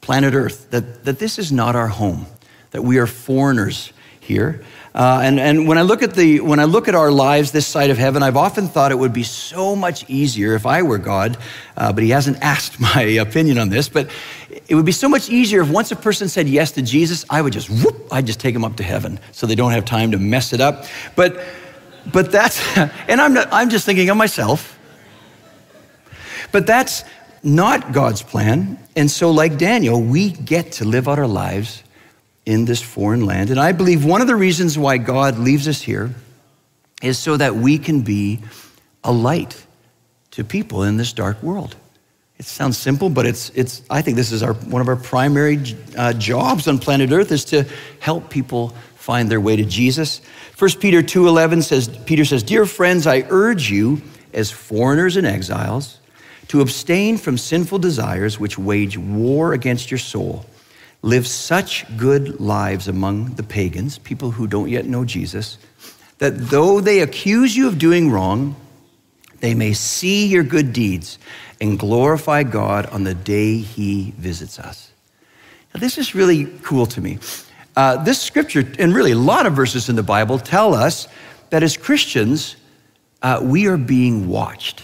planet 0.00 0.34
Earth, 0.34 0.70
that, 0.70 1.04
that 1.04 1.18
this 1.18 1.38
is 1.38 1.50
not 1.50 1.74
our 1.74 1.88
home, 1.88 2.26
that 2.70 2.82
we 2.82 2.98
are 2.98 3.06
foreigners 3.06 3.92
here. 4.20 4.62
Uh, 4.94 5.20
and, 5.24 5.40
and 5.40 5.66
when 5.66 5.76
I 5.76 5.82
look 5.82 6.04
at 6.04 6.14
the 6.14 6.38
when 6.38 6.60
I 6.60 6.64
look 6.64 6.86
at 6.86 6.94
our 6.94 7.10
lives 7.10 7.50
this 7.50 7.66
side 7.66 7.90
of 7.90 7.98
heaven, 7.98 8.22
I've 8.22 8.36
often 8.36 8.68
thought 8.68 8.92
it 8.92 8.98
would 8.98 9.12
be 9.12 9.24
so 9.24 9.74
much 9.74 10.08
easier 10.08 10.54
if 10.54 10.66
I 10.66 10.82
were 10.82 10.98
God, 10.98 11.36
uh, 11.76 11.92
but 11.92 12.04
He 12.04 12.10
hasn't 12.10 12.38
asked 12.42 12.78
my 12.78 13.02
opinion 13.02 13.58
on 13.58 13.70
this. 13.70 13.88
But 13.88 14.08
it 14.68 14.76
would 14.76 14.84
be 14.86 14.92
so 14.92 15.08
much 15.08 15.28
easier 15.28 15.62
if 15.62 15.70
once 15.70 15.90
a 15.90 15.96
person 15.96 16.28
said 16.28 16.48
yes 16.48 16.70
to 16.72 16.82
Jesus, 16.82 17.24
I 17.28 17.42
would 17.42 17.52
just 17.52 17.68
whoop, 17.70 18.06
I'd 18.12 18.26
just 18.26 18.38
take 18.38 18.54
them 18.54 18.64
up 18.64 18.76
to 18.76 18.84
heaven, 18.84 19.18
so 19.32 19.48
they 19.48 19.56
don't 19.56 19.72
have 19.72 19.84
time 19.84 20.12
to 20.12 20.18
mess 20.18 20.52
it 20.52 20.60
up. 20.60 20.84
But 21.16 21.44
but 22.12 22.30
that's 22.30 22.62
and 23.08 23.20
I'm 23.20 23.34
not, 23.34 23.48
I'm 23.50 23.70
just 23.70 23.86
thinking 23.86 24.10
of 24.10 24.16
myself. 24.16 24.78
But 26.52 26.68
that's 26.68 27.02
not 27.42 27.92
God's 27.92 28.22
plan. 28.22 28.78
And 28.94 29.10
so, 29.10 29.32
like 29.32 29.58
Daniel, 29.58 30.00
we 30.00 30.30
get 30.30 30.70
to 30.72 30.84
live 30.84 31.08
out 31.08 31.18
our 31.18 31.26
lives 31.26 31.82
in 32.46 32.64
this 32.64 32.82
foreign 32.82 33.24
land. 33.24 33.50
And 33.50 33.58
I 33.58 33.72
believe 33.72 34.04
one 34.04 34.20
of 34.20 34.26
the 34.26 34.36
reasons 34.36 34.76
why 34.76 34.98
God 34.98 35.38
leaves 35.38 35.66
us 35.66 35.80
here 35.80 36.14
is 37.02 37.18
so 37.18 37.36
that 37.36 37.56
we 37.56 37.78
can 37.78 38.02
be 38.02 38.40
a 39.02 39.12
light 39.12 39.64
to 40.32 40.44
people 40.44 40.82
in 40.82 40.96
this 40.96 41.12
dark 41.12 41.42
world. 41.42 41.76
It 42.38 42.46
sounds 42.46 42.76
simple, 42.76 43.10
but 43.10 43.26
it's, 43.26 43.50
it's, 43.50 43.82
I 43.88 44.02
think 44.02 44.16
this 44.16 44.32
is 44.32 44.42
our, 44.42 44.54
one 44.54 44.82
of 44.82 44.88
our 44.88 44.96
primary 44.96 45.60
uh, 45.96 46.12
jobs 46.14 46.66
on 46.66 46.78
planet 46.78 47.12
Earth 47.12 47.30
is 47.30 47.44
to 47.46 47.64
help 48.00 48.28
people 48.28 48.70
find 48.96 49.30
their 49.30 49.40
way 49.40 49.54
to 49.56 49.64
Jesus. 49.64 50.20
1 50.58 50.70
Peter 50.80 51.02
2.11 51.02 51.62
says, 51.62 51.88
Peter 52.06 52.24
says, 52.24 52.42
Dear 52.42 52.66
friends, 52.66 53.06
I 53.06 53.24
urge 53.28 53.70
you 53.70 54.02
as 54.32 54.50
foreigners 54.50 55.16
and 55.16 55.26
exiles 55.26 56.00
to 56.48 56.60
abstain 56.60 57.18
from 57.18 57.38
sinful 57.38 57.78
desires 57.78 58.40
which 58.40 58.58
wage 58.58 58.98
war 58.98 59.52
against 59.52 59.90
your 59.90 59.98
soul. 59.98 60.44
Live 61.04 61.26
such 61.26 61.84
good 61.98 62.40
lives 62.40 62.88
among 62.88 63.34
the 63.34 63.42
pagans, 63.42 63.98
people 63.98 64.30
who 64.30 64.46
don't 64.46 64.70
yet 64.70 64.86
know 64.86 65.04
Jesus, 65.04 65.58
that 66.16 66.30
though 66.30 66.80
they 66.80 67.00
accuse 67.00 67.54
you 67.54 67.68
of 67.68 67.78
doing 67.78 68.10
wrong, 68.10 68.56
they 69.40 69.52
may 69.52 69.74
see 69.74 70.24
your 70.26 70.42
good 70.42 70.72
deeds 70.72 71.18
and 71.60 71.78
glorify 71.78 72.42
God 72.42 72.86
on 72.86 73.04
the 73.04 73.12
day 73.12 73.58
he 73.58 74.14
visits 74.16 74.58
us. 74.58 74.92
Now, 75.74 75.80
this 75.80 75.98
is 75.98 76.14
really 76.14 76.46
cool 76.62 76.86
to 76.86 77.02
me. 77.02 77.18
Uh, 77.76 78.02
this 78.02 78.18
scripture, 78.18 78.64
and 78.78 78.94
really 78.94 79.12
a 79.12 79.18
lot 79.18 79.44
of 79.44 79.52
verses 79.52 79.90
in 79.90 79.96
the 79.96 80.02
Bible, 80.02 80.38
tell 80.38 80.72
us 80.72 81.06
that 81.50 81.62
as 81.62 81.76
Christians, 81.76 82.56
uh, 83.20 83.40
we 83.42 83.66
are 83.66 83.76
being 83.76 84.26
watched. 84.26 84.82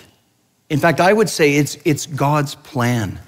In 0.68 0.80
fact, 0.80 1.00
I 1.00 1.14
would 1.14 1.30
say 1.30 1.54
it's, 1.54 1.78
it's 1.86 2.04
God's 2.04 2.56
plan 2.56 3.18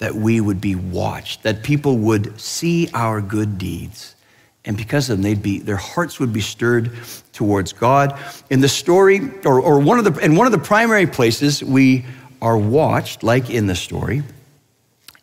that 0.00 0.14
we 0.14 0.40
would 0.40 0.60
be 0.60 0.74
watched, 0.74 1.44
that 1.44 1.62
people 1.62 1.98
would 1.98 2.40
see 2.40 2.88
our 2.94 3.20
good 3.20 3.58
deeds. 3.58 4.16
And 4.64 4.76
because 4.76 5.08
of 5.08 5.18
them, 5.18 5.22
they'd 5.22 5.42
be, 5.42 5.58
their 5.58 5.76
hearts 5.76 6.18
would 6.18 6.32
be 6.32 6.40
stirred 6.40 6.92
towards 7.32 7.74
God. 7.74 8.18
In 8.48 8.60
the 8.60 8.68
story, 8.68 9.20
or, 9.44 9.60
or 9.60 9.78
one 9.78 9.98
of 9.98 10.04
the, 10.04 10.18
in 10.24 10.36
one 10.36 10.46
of 10.46 10.52
the 10.52 10.58
primary 10.58 11.06
places 11.06 11.62
we 11.62 12.06
are 12.40 12.56
watched, 12.56 13.22
like 13.22 13.50
in 13.50 13.66
the 13.66 13.74
story, 13.74 14.22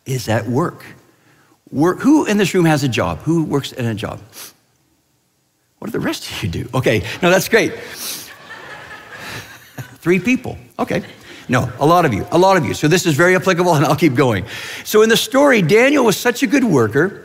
is 0.06 0.28
at 0.28 0.46
work. 0.46 0.84
Work. 1.72 1.98
Who 2.00 2.24
in 2.24 2.36
this 2.36 2.54
room 2.54 2.64
has 2.64 2.84
a 2.84 2.88
job? 2.88 3.18
Who 3.18 3.42
works 3.44 3.72
in 3.72 3.84
a 3.84 3.94
job? 3.94 4.20
What 5.80 5.88
do 5.88 5.92
the 5.92 6.00
rest 6.00 6.30
of 6.30 6.42
you 6.42 6.48
do? 6.48 6.68
Okay, 6.72 7.00
no, 7.20 7.30
that's 7.30 7.48
great. 7.48 7.72
Three 10.00 10.20
people. 10.20 10.56
Okay. 10.78 11.02
No, 11.48 11.72
a 11.78 11.86
lot 11.86 12.04
of 12.04 12.12
you, 12.12 12.26
a 12.30 12.38
lot 12.38 12.56
of 12.56 12.66
you. 12.66 12.74
So 12.74 12.88
this 12.88 13.06
is 13.06 13.14
very 13.14 13.34
applicable, 13.34 13.74
and 13.76 13.84
I'll 13.84 13.96
keep 13.96 14.14
going. 14.14 14.46
So 14.84 15.02
in 15.02 15.08
the 15.08 15.16
story, 15.16 15.62
Daniel 15.62 16.04
was 16.04 16.16
such 16.16 16.42
a 16.42 16.46
good 16.46 16.64
worker 16.64 17.24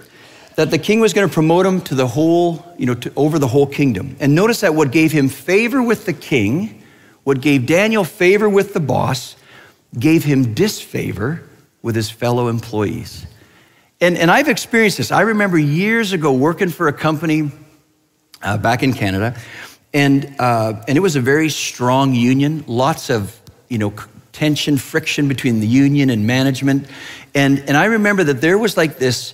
that 0.55 0.69
the 0.69 0.77
king 0.77 0.99
was 0.99 1.13
going 1.13 1.27
to 1.27 1.33
promote 1.33 1.65
him 1.65 1.81
to 1.81 1.95
the 1.95 2.07
whole, 2.07 2.63
you 2.77 2.85
know, 2.85 2.93
to, 2.93 3.11
over 3.15 3.39
the 3.39 3.47
whole 3.47 3.65
kingdom. 3.65 4.15
And 4.19 4.35
notice 4.35 4.61
that 4.61 4.75
what 4.75 4.91
gave 4.91 5.11
him 5.11 5.27
favor 5.27 5.81
with 5.81 6.05
the 6.05 6.13
king, 6.13 6.83
what 7.23 7.41
gave 7.41 7.65
Daniel 7.65 8.03
favor 8.03 8.47
with 8.47 8.73
the 8.73 8.79
boss, 8.79 9.35
gave 9.97 10.23
him 10.23 10.53
disfavor 10.53 11.43
with 11.81 11.95
his 11.95 12.09
fellow 12.09 12.49
employees. 12.49 13.25
And, 13.99 14.15
and 14.15 14.29
I've 14.29 14.47
experienced 14.47 14.97
this. 14.97 15.11
I 15.11 15.21
remember 15.21 15.57
years 15.57 16.13
ago 16.13 16.33
working 16.33 16.69
for 16.69 16.87
a 16.87 16.93
company 16.93 17.51
uh, 18.43 18.57
back 18.57 18.83
in 18.83 18.93
Canada, 18.93 19.35
and, 19.93 20.35
uh, 20.39 20.83
and 20.87 20.97
it 20.97 21.01
was 21.01 21.15
a 21.15 21.21
very 21.21 21.49
strong 21.49 22.13
union, 22.13 22.63
lots 22.67 23.09
of 23.09 23.39
you 23.73 23.79
know, 23.79 23.91
tension, 24.33 24.77
friction 24.77 25.27
between 25.27 25.61
the 25.61 25.67
union 25.67 26.09
and 26.09 26.27
management. 26.27 26.87
And, 27.33 27.59
and 27.67 27.77
I 27.77 27.85
remember 27.85 28.23
that 28.25 28.41
there 28.41 28.57
was 28.57 28.75
like 28.75 28.97
this, 28.97 29.33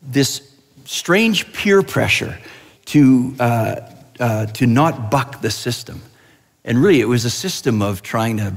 this 0.00 0.40
strange 0.84 1.52
peer 1.52 1.82
pressure 1.82 2.38
to, 2.86 3.34
uh, 3.38 3.80
uh, 4.18 4.46
to 4.46 4.66
not 4.66 5.10
buck 5.10 5.42
the 5.42 5.50
system. 5.50 6.00
And 6.64 6.82
really, 6.82 7.00
it 7.00 7.08
was 7.08 7.24
a 7.24 7.30
system 7.30 7.82
of 7.82 8.02
trying 8.02 8.38
to 8.38 8.54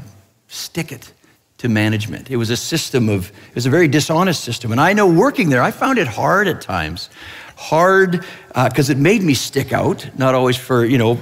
stick 0.47 0.91
it 0.91 1.11
to 1.57 1.69
management. 1.69 2.31
It 2.31 2.37
was 2.37 2.49
a 2.49 2.57
system 2.57 3.09
of, 3.09 3.29
it 3.49 3.55
was 3.55 3.65
a 3.65 3.69
very 3.69 3.87
dishonest 3.87 4.43
system. 4.43 4.71
And 4.71 4.79
I 4.79 4.93
know 4.93 5.07
working 5.07 5.49
there, 5.49 5.61
I 5.61 5.71
found 5.71 5.97
it 5.97 6.07
hard 6.07 6.47
at 6.47 6.61
times. 6.61 7.09
Hard 7.55 8.23
because 8.53 8.89
uh, 8.89 8.93
it 8.93 8.97
made 8.97 9.21
me 9.21 9.33
stick 9.33 9.73
out, 9.73 10.09
not 10.17 10.33
always 10.33 10.55
for, 10.55 10.85
you 10.85 10.97
know, 10.97 11.19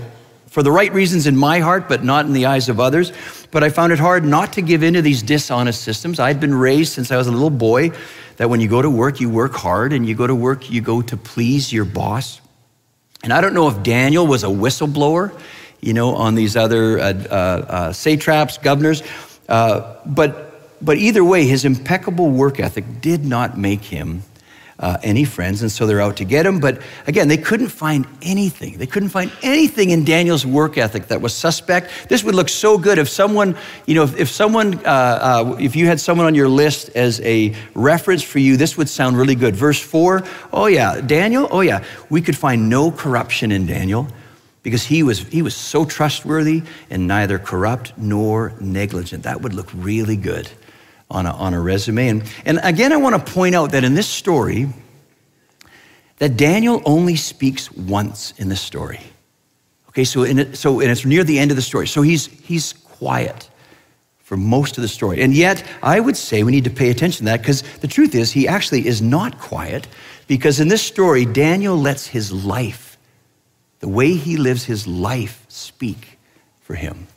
for 0.48 0.64
the 0.64 0.72
right 0.72 0.92
reasons 0.94 1.28
in 1.28 1.36
my 1.36 1.60
heart, 1.60 1.88
but 1.88 2.04
not 2.04 2.26
in 2.26 2.34
the 2.34 2.46
eyes 2.46 2.70
of 2.70 2.80
others. 2.80 3.12
But 3.52 3.64
I 3.64 3.70
found 3.70 3.94
it 3.94 4.00
hard 4.00 4.26
not 4.26 4.54
to 4.54 4.62
give 4.62 4.84
in 4.84 4.94
to 4.96 5.02
these 5.02 5.22
dishonest 5.22 5.82
systems. 5.82 6.20
I'd 6.20 6.40
been 6.40 6.56
raised 6.56 6.94
since 6.94 7.12
I 7.12 7.18
was 7.18 7.28
a 7.28 7.32
little 7.32 7.50
boy 7.50 7.92
that 8.38 8.50
when 8.50 8.60
you 8.60 8.68
go 8.68 8.82
to 8.82 8.90
work, 8.90 9.20
you 9.20 9.30
work 9.30 9.54
hard, 9.54 9.94
and 9.94 10.08
you 10.08 10.16
go 10.16 10.28
to 10.28 10.36
work, 10.36 10.70
you 10.70 10.82
go 10.82 11.02
to 11.02 11.18
please 11.18 11.72
your 11.72 11.86
boss. 11.86 12.42
And 13.24 13.34
I 13.34 13.42
don't 13.42 13.54
know 13.54 13.68
if 13.68 13.84
Daniel 13.84 14.28
was 14.28 14.44
a 14.44 14.48
whistleblower, 14.48 15.38
you 15.82 15.94
know, 15.94 16.16
on 16.16 16.36
these 16.36 16.56
other 16.56 17.00
uh, 17.00 17.04
uh, 17.04 17.34
uh, 17.34 17.94
satraps, 17.94 18.58
governors, 18.58 19.04
uh, 19.50 19.96
but, 20.06 20.86
but 20.86 20.98
either 20.98 21.24
way, 21.24 21.46
his 21.46 21.66
impeccable 21.66 22.30
work 22.30 22.60
ethic 22.60 22.86
did 23.02 23.26
not 23.26 23.58
make 23.58 23.82
him 23.84 24.22
uh, 24.80 24.98
any 25.04 25.26
friends, 25.26 25.62
and 25.62 25.72
so 25.72 25.88
they're 25.88 26.02
out 26.02 26.18
to 26.18 26.26
get 26.26 26.46
him. 26.46 26.60
But 26.60 26.82
again, 27.08 27.28
they 27.28 27.38
couldn't 27.38 27.70
find 27.70 28.06
anything. 28.22 28.78
They 28.78 28.86
couldn't 28.86 29.10
find 29.10 29.32
anything 29.42 29.90
in 29.90 30.04
Daniel's 30.04 30.46
work 30.46 30.78
ethic 30.78 31.08
that 31.08 31.22
was 31.22 31.34
suspect. 31.34 31.92
This 32.10 32.24
would 32.24 32.36
look 32.36 32.50
so 32.50 32.78
good 32.78 32.98
if 32.98 33.10
someone, 33.10 33.56
you 33.86 33.96
know, 33.96 34.04
if, 34.04 34.18
if 34.18 34.30
someone, 34.30 34.76
uh, 34.86 34.90
uh, 34.90 35.58
if 35.60 35.76
you 35.76 35.88
had 35.88 36.00
someone 36.00 36.28
on 36.28 36.36
your 36.36 36.50
list 36.50 36.90
as 36.96 37.20
a 37.22 37.56
reference 37.74 38.22
for 38.22 38.40
you, 38.40 38.58
this 38.58 38.78
would 38.78 38.90
sound 38.90 39.18
really 39.18 39.36
good. 39.36 39.56
Verse 39.56 39.80
four, 39.80 40.24
oh 40.54 40.68
yeah, 40.68 41.02
Daniel, 41.02 41.48
oh 41.52 41.62
yeah, 41.62 41.84
we 42.10 42.22
could 42.22 42.38
find 42.38 42.70
no 42.70 42.92
corruption 42.92 43.52
in 43.52 43.66
Daniel 43.66 44.08
because 44.64 44.84
he 44.84 45.02
was, 45.02 45.20
he 45.20 45.42
was 45.42 45.56
so 45.56 45.86
trustworthy 45.86 46.62
and 46.90 47.08
neither 47.08 47.40
corrupt 47.40 47.94
nor 47.98 48.54
negligent. 48.60 49.24
That 49.24 49.42
would 49.42 49.54
look 49.54 49.70
really 49.74 50.18
good 50.18 50.50
on 51.10 51.26
a, 51.26 51.32
on 51.32 51.54
a 51.54 51.62
resume. 51.62 52.08
And, 52.10 52.24
and 52.46 52.60
again, 52.64 52.92
I 52.92 52.98
want 52.98 53.26
to 53.26 53.34
point 53.34 53.56
out 53.56 53.72
that 53.72 53.84
in 53.84 53.94
this 53.94 54.08
story, 54.08 54.68
that 56.18 56.38
Daniel 56.38 56.82
only 56.86 57.16
speaks 57.16 57.72
once 57.72 58.34
in 58.38 58.50
the 58.50 58.56
story. 58.56 59.00
Okay, 59.90 60.04
so, 60.04 60.24
in 60.24 60.54
so 60.54 60.80
and 60.80 60.92
it's 60.92 61.06
near 61.06 61.24
the 61.24 61.40
end 61.40 61.52
of 61.52 61.58
the 61.58 61.64
story. 61.64 61.88
So 61.88 62.02
he's, 62.02 62.26
he's 62.26 62.74
quiet 62.74 63.50
for 64.20 64.36
most 64.36 64.78
of 64.78 64.82
the 64.82 64.88
story. 64.88 65.22
And 65.22 65.34
yet, 65.34 65.64
I 65.82 66.00
would 66.00 66.18
say 66.18 66.44
we 66.44 66.52
need 66.52 66.66
to 66.66 66.70
pay 66.70 66.90
attention 66.90 67.20
to 67.20 67.32
that 67.32 67.42
because 67.42 67.62
the 67.78 67.88
truth 67.88 68.14
is, 68.14 68.32
he 68.32 68.48
actually 68.48 68.86
is 68.86 69.02
not 69.02 69.40
quiet 69.40 69.88
because 70.28 70.60
in 70.60 70.68
this 70.68 70.82
story, 70.82 71.26
Daniel 71.26 71.78
lets 71.78 72.08
his 72.08 72.34
life, 72.34 72.98
the 73.80 73.88
way 73.88 74.14
he 74.14 74.36
lives 74.36 74.66
his 74.66 74.86
life, 74.86 75.46
speak 75.48 76.20
for 76.60 76.76
him. 76.76 77.08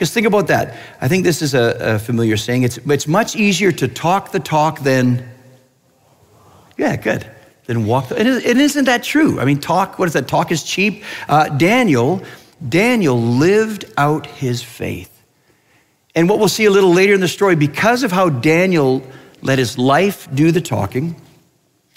Because 0.00 0.14
think 0.14 0.26
about 0.26 0.46
that. 0.46 0.78
I 1.02 1.08
think 1.08 1.24
this 1.24 1.42
is 1.42 1.52
a, 1.52 1.76
a, 1.78 1.98
familiar 1.98 2.38
saying. 2.38 2.62
It's, 2.62 2.78
it's 2.78 3.06
much 3.06 3.36
easier 3.36 3.70
to 3.72 3.86
talk 3.86 4.32
the 4.32 4.40
talk 4.40 4.80
than, 4.80 5.28
yeah, 6.78 6.96
good, 6.96 7.30
than 7.66 7.84
walk 7.84 8.08
the, 8.08 8.16
and, 8.16 8.26
it 8.26 8.56
isn't 8.56 8.86
that 8.86 9.02
true. 9.02 9.38
I 9.38 9.44
mean, 9.44 9.60
talk, 9.60 9.98
what 9.98 10.08
is 10.08 10.14
that? 10.14 10.26
Talk 10.26 10.52
is 10.52 10.62
cheap. 10.62 11.04
Uh, 11.28 11.50
Daniel, 11.50 12.22
Daniel 12.66 13.20
lived 13.20 13.84
out 13.98 14.24
his 14.24 14.62
faith. 14.62 15.22
And 16.14 16.30
what 16.30 16.38
we'll 16.38 16.48
see 16.48 16.64
a 16.64 16.70
little 16.70 16.94
later 16.94 17.12
in 17.12 17.20
the 17.20 17.28
story, 17.28 17.54
because 17.54 18.02
of 18.02 18.10
how 18.10 18.30
Daniel 18.30 19.02
let 19.42 19.58
his 19.58 19.76
life 19.76 20.26
do 20.32 20.50
the 20.50 20.62
talking, 20.62 21.14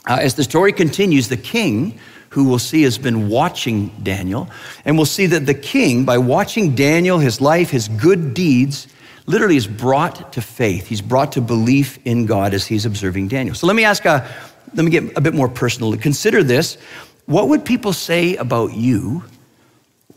uh, 0.06 0.18
as 0.20 0.36
the 0.36 0.44
story 0.44 0.74
continues, 0.74 1.30
the 1.30 1.38
king, 1.38 1.98
who 2.34 2.46
we'll 2.46 2.58
see 2.58 2.82
has 2.82 2.98
been 2.98 3.30
watching 3.30 3.90
Daniel. 4.02 4.50
And 4.86 4.98
we'll 4.98 5.06
see 5.06 5.28
that 5.28 5.46
the 5.46 5.54
king, 5.54 6.04
by 6.04 6.18
watching 6.18 6.74
Daniel, 6.74 7.20
his 7.20 7.40
life, 7.40 7.70
his 7.70 7.88
good 7.90 8.34
deeds, 8.34 8.88
literally 9.28 9.56
is 9.56 9.68
brought 9.68 10.34
to 10.34 10.42
faith. 10.42 10.88
He's 10.88 11.00
brought 11.00 11.34
to 11.34 11.42
belief 11.42 12.00
in 12.06 12.26
God 12.26 12.56
as 12.56 12.66
he's 12.66 12.88
observing 12.88 13.28
Daniel. 13.28 13.54
So 13.54 13.68
let 13.68 13.76
me 13.76 13.86
ask, 13.86 14.04
a, 14.06 14.28
let 14.74 14.84
me 14.84 14.90
get 14.90 15.16
a 15.16 15.22
bit 15.22 15.36
more 15.36 15.48
personal. 15.48 15.96
Consider 15.96 16.42
this. 16.42 16.80
What 17.28 17.50
would 17.50 17.66
people 17.66 17.94
say 17.94 18.36
about 18.38 18.74
you? 18.74 19.24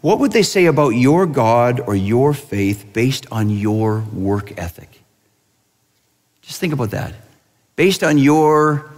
What 0.01 0.19
would 0.19 0.33
they 0.33 0.43
say 0.43 0.65
about 0.65 0.91
your 0.91 1.27
God 1.27 1.81
or 1.81 1.95
your 1.95 2.33
faith 2.33 2.87
based 2.95 3.27
on 3.31 3.51
your 3.51 4.01
work 4.15 4.59
ethic? 4.59 5.03
Just 6.41 6.61
think 6.61 6.73
about 6.73 6.93
that. 6.93 7.15
Based 7.77 8.03
on 8.03 8.17
your 8.17 8.91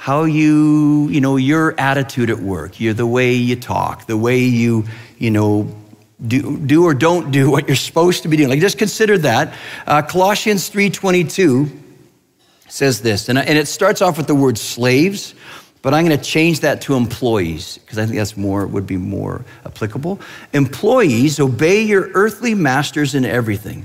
how 0.00 0.24
you, 0.24 1.08
you 1.10 1.20
know, 1.20 1.36
your 1.36 1.78
attitude 1.78 2.30
at 2.30 2.38
work, 2.38 2.80
you're 2.80 2.94
the 2.94 3.06
way 3.06 3.34
you 3.34 3.54
talk, 3.54 4.06
the 4.06 4.16
way 4.16 4.38
you, 4.38 4.82
you 5.18 5.30
know, 5.30 5.70
do, 6.26 6.56
do 6.56 6.84
or 6.84 6.94
don't 6.94 7.30
do 7.30 7.50
what 7.50 7.66
you're 7.68 7.76
supposed 7.76 8.22
to 8.22 8.28
be 8.28 8.38
doing. 8.38 8.48
Like 8.48 8.60
just 8.60 8.78
consider 8.78 9.18
that. 9.18 9.52
Uh, 9.86 10.00
Colossians 10.00 10.70
3.22 10.70 11.70
says 12.66 13.02
this, 13.02 13.28
and, 13.28 13.38
and 13.38 13.58
it 13.58 13.68
starts 13.68 14.00
off 14.00 14.16
with 14.16 14.26
the 14.26 14.34
word 14.34 14.56
slaves, 14.56 15.34
but 15.82 15.92
I'm 15.92 16.06
going 16.06 16.18
to 16.18 16.24
change 16.24 16.60
that 16.60 16.80
to 16.82 16.94
employees 16.94 17.76
because 17.76 17.98
I 17.98 18.06
think 18.06 18.16
that's 18.16 18.38
more 18.38 18.66
would 18.66 18.86
be 18.86 18.96
more 18.96 19.44
applicable. 19.66 20.18
Employees, 20.54 21.38
obey 21.38 21.82
your 21.82 22.08
earthly 22.14 22.54
masters 22.54 23.14
in 23.14 23.26
everything, 23.26 23.84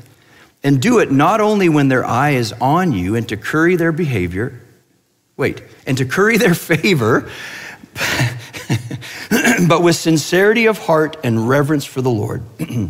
and 0.64 0.82
do 0.82 1.00
it 1.00 1.12
not 1.12 1.42
only 1.42 1.68
when 1.68 1.90
their 1.90 2.06
eye 2.06 2.32
is 2.32 2.54
on 2.62 2.94
you 2.94 3.16
and 3.16 3.28
to 3.28 3.36
curry 3.36 3.76
their 3.76 3.92
behavior, 3.92 4.62
Wait, 5.38 5.62
and 5.86 5.98
to 5.98 6.06
curry 6.06 6.38
their 6.38 6.54
favor, 6.54 7.30
but 9.68 9.84
with 9.84 9.96
sincerity 9.96 10.66
of 10.66 10.78
heart 10.78 11.18
and 11.24 11.50
reverence 11.50 11.86
for 11.86 12.02
the 12.02 12.10
Lord. 12.10 12.42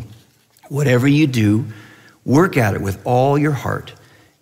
Whatever 0.69 1.07
you 1.07 1.27
do, 1.27 1.65
work 2.23 2.57
at 2.57 2.73
it 2.73 2.81
with 2.81 2.99
all 3.05 3.37
your 3.37 3.51
heart, 3.51 3.93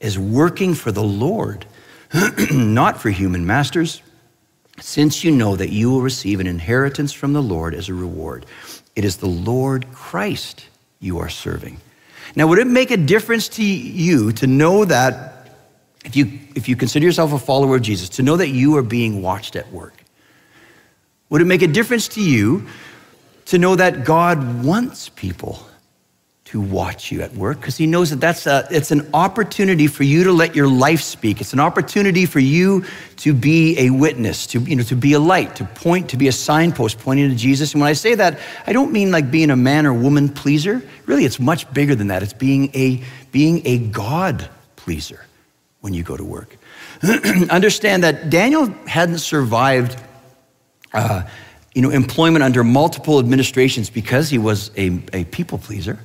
as 0.02 0.20
working 0.20 0.74
for 0.74 0.92
the 0.92 1.04
Lord, 1.04 1.66
not 2.52 3.02
for 3.02 3.10
human 3.10 3.46
masters, 3.46 4.02
since 4.80 5.24
you 5.24 5.32
know 5.32 5.56
that 5.56 5.70
you 5.70 5.90
will 5.90 6.02
receive 6.02 6.40
an 6.40 6.48
inheritance 6.48 7.14
from 7.14 7.34
the 7.34 7.42
Lord 7.42 7.74
as 7.74 7.90
a 7.90 7.94
reward. 7.94 8.46
It 8.96 9.06
is 9.06 9.18
the 9.18 9.28
Lord 9.28 9.92
Christ 9.94 10.66
you 11.00 11.20
are 11.20 11.30
serving. 11.30 11.80
Now, 12.36 12.48
would 12.48 12.60
it 12.60 12.68
make 12.68 12.92
a 12.92 12.98
difference 12.98 13.48
to 13.50 13.64
you 13.64 14.32
to 14.34 14.48
know 14.48 14.86
that 14.86 15.33
if 16.04 16.16
you, 16.16 16.40
if 16.56 16.68
you 16.68 16.76
consider 16.76 17.06
yourself 17.06 17.34
a 17.34 17.40
follower 17.40 17.78
of 17.78 17.82
Jesus, 17.82 18.10
to 18.10 18.24
know 18.24 18.38
that 18.38 18.50
you 18.50 18.76
are 18.78 18.84
being 18.84 19.22
watched 19.22 19.56
at 19.56 19.72
work? 19.72 20.04
Would 21.30 21.42
it 21.42 21.46
make 21.46 21.62
a 21.62 21.68
difference 21.68 22.08
to 22.10 22.22
you 22.22 22.68
to 23.46 23.58
know 23.58 23.76
that 23.76 24.06
God 24.06 24.64
wants 24.64 25.10
people 25.10 25.66
to 26.46 26.62
watch 26.62 27.12
you 27.12 27.22
at 27.22 27.34
work? 27.34 27.60
Because 27.60 27.78
He 27.78 27.88
knows 27.88 28.12
that 28.12 28.20
that's 28.20 28.46
a, 28.46 28.68
it's 28.70 28.92
an 28.92 29.10
opportunity 29.14 29.88
for 29.88 30.04
you 30.04 30.26
to 30.26 30.32
let 30.32 30.56
your 30.56 30.68
life 30.68 31.02
speak. 31.02 31.42
It's 31.42 31.54
an 31.54 31.60
opportunity 31.60 32.26
for 32.26 32.40
you 32.40 32.86
to 33.18 33.34
be 33.34 33.80
a 33.80 33.90
witness, 33.90 34.46
to, 34.48 34.60
you 34.60 34.76
know, 34.76 34.84
to 34.84 34.96
be 34.96 35.14
a 35.14 35.20
light, 35.20 35.56
to 35.56 35.66
point, 35.66 36.10
to 36.10 36.18
be 36.18 36.28
a 36.28 36.32
signpost 36.32 37.00
pointing 37.00 37.30
to 37.30 37.36
Jesus. 37.36 37.74
And 37.74 37.82
when 37.82 37.90
I 37.90 37.94
say 37.94 38.14
that, 38.14 38.38
I 38.68 38.74
don't 38.74 38.92
mean 38.92 39.12
like 39.12 39.32
being 39.32 39.50
a 39.50 39.56
man 39.56 39.86
or 39.86 39.94
woman 39.94 40.30
pleaser. 40.30 40.84
Really, 41.06 41.26
it's 41.26 41.40
much 41.40 41.72
bigger 41.74 41.96
than 41.96 42.10
that. 42.10 42.22
It's 42.22 42.34
being 42.34 42.70
a, 42.76 43.02
being 43.32 43.66
a 43.66 43.80
God 43.80 44.48
pleaser 44.76 45.26
when 45.84 45.94
you 45.94 46.02
go 46.02 46.16
to 46.16 46.24
work. 46.24 46.56
Understand 47.50 48.06
that 48.06 48.30
Daniel 48.30 48.68
hadn't 48.88 49.18
survived 49.18 50.02
uh, 50.94 51.24
you 51.74 51.82
know, 51.82 51.90
employment 51.90 52.42
under 52.42 52.64
multiple 52.64 53.20
administrations 53.20 53.90
because 53.90 54.30
he 54.30 54.38
was 54.38 54.72
a, 54.78 55.02
a 55.12 55.26
people 55.26 55.58
pleaser. 55.58 56.00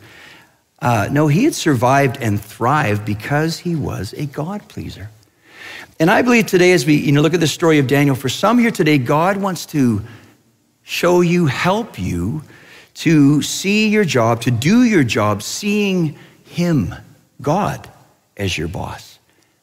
Uh, 0.80 1.08
no, 1.12 1.28
he 1.28 1.44
had 1.44 1.54
survived 1.54 2.18
and 2.20 2.40
thrived 2.40 3.04
because 3.04 3.58
he 3.58 3.76
was 3.76 4.14
a 4.14 4.26
God 4.26 4.66
pleaser. 4.68 5.10
And 6.00 6.10
I 6.10 6.22
believe 6.22 6.46
today, 6.46 6.72
as 6.72 6.84
we 6.84 6.96
you 6.96 7.12
know, 7.12 7.20
look 7.20 7.34
at 7.34 7.40
the 7.40 7.46
story 7.46 7.78
of 7.78 7.86
Daniel, 7.86 8.16
for 8.16 8.28
some 8.28 8.58
here 8.58 8.72
today, 8.72 8.98
God 8.98 9.36
wants 9.36 9.64
to 9.66 10.02
show 10.82 11.20
you, 11.20 11.46
help 11.46 12.00
you 12.00 12.42
to 12.94 13.42
see 13.42 13.86
your 13.86 14.04
job, 14.04 14.40
to 14.40 14.50
do 14.50 14.82
your 14.82 15.04
job, 15.04 15.40
seeing 15.44 16.18
Him, 16.46 16.96
God, 17.40 17.88
as 18.36 18.58
your 18.58 18.66
boss. 18.66 19.17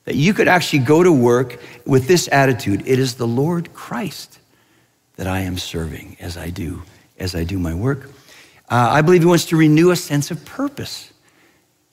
That 0.06 0.16
you 0.16 0.34
could 0.34 0.48
actually 0.48 0.80
go 0.80 1.04
to 1.04 1.12
work 1.12 1.60
with 1.86 2.08
this 2.08 2.30
attitude 2.32 2.84
it 2.88 3.00
is 3.00 3.16
the 3.16 3.28
Lord 3.28 3.74
Christ 3.74 4.40
that 5.16 5.28
I 5.28 5.42
am 5.42 5.58
serving 5.58 6.18
as 6.20 6.38
I 6.38 6.50
do, 6.50 6.84
as 7.18 7.36
I 7.36 7.44
do 7.44 7.58
my 7.58 7.74
work. 7.74 8.10
Uh, 8.70 8.90
I 8.92 9.02
believe 9.02 9.22
He 9.22 9.28
wants 9.28 9.46
to 9.46 9.58
renew 9.58 9.92
a 9.92 9.96
sense 9.96 10.32
of 10.32 10.44
purpose 10.46 11.12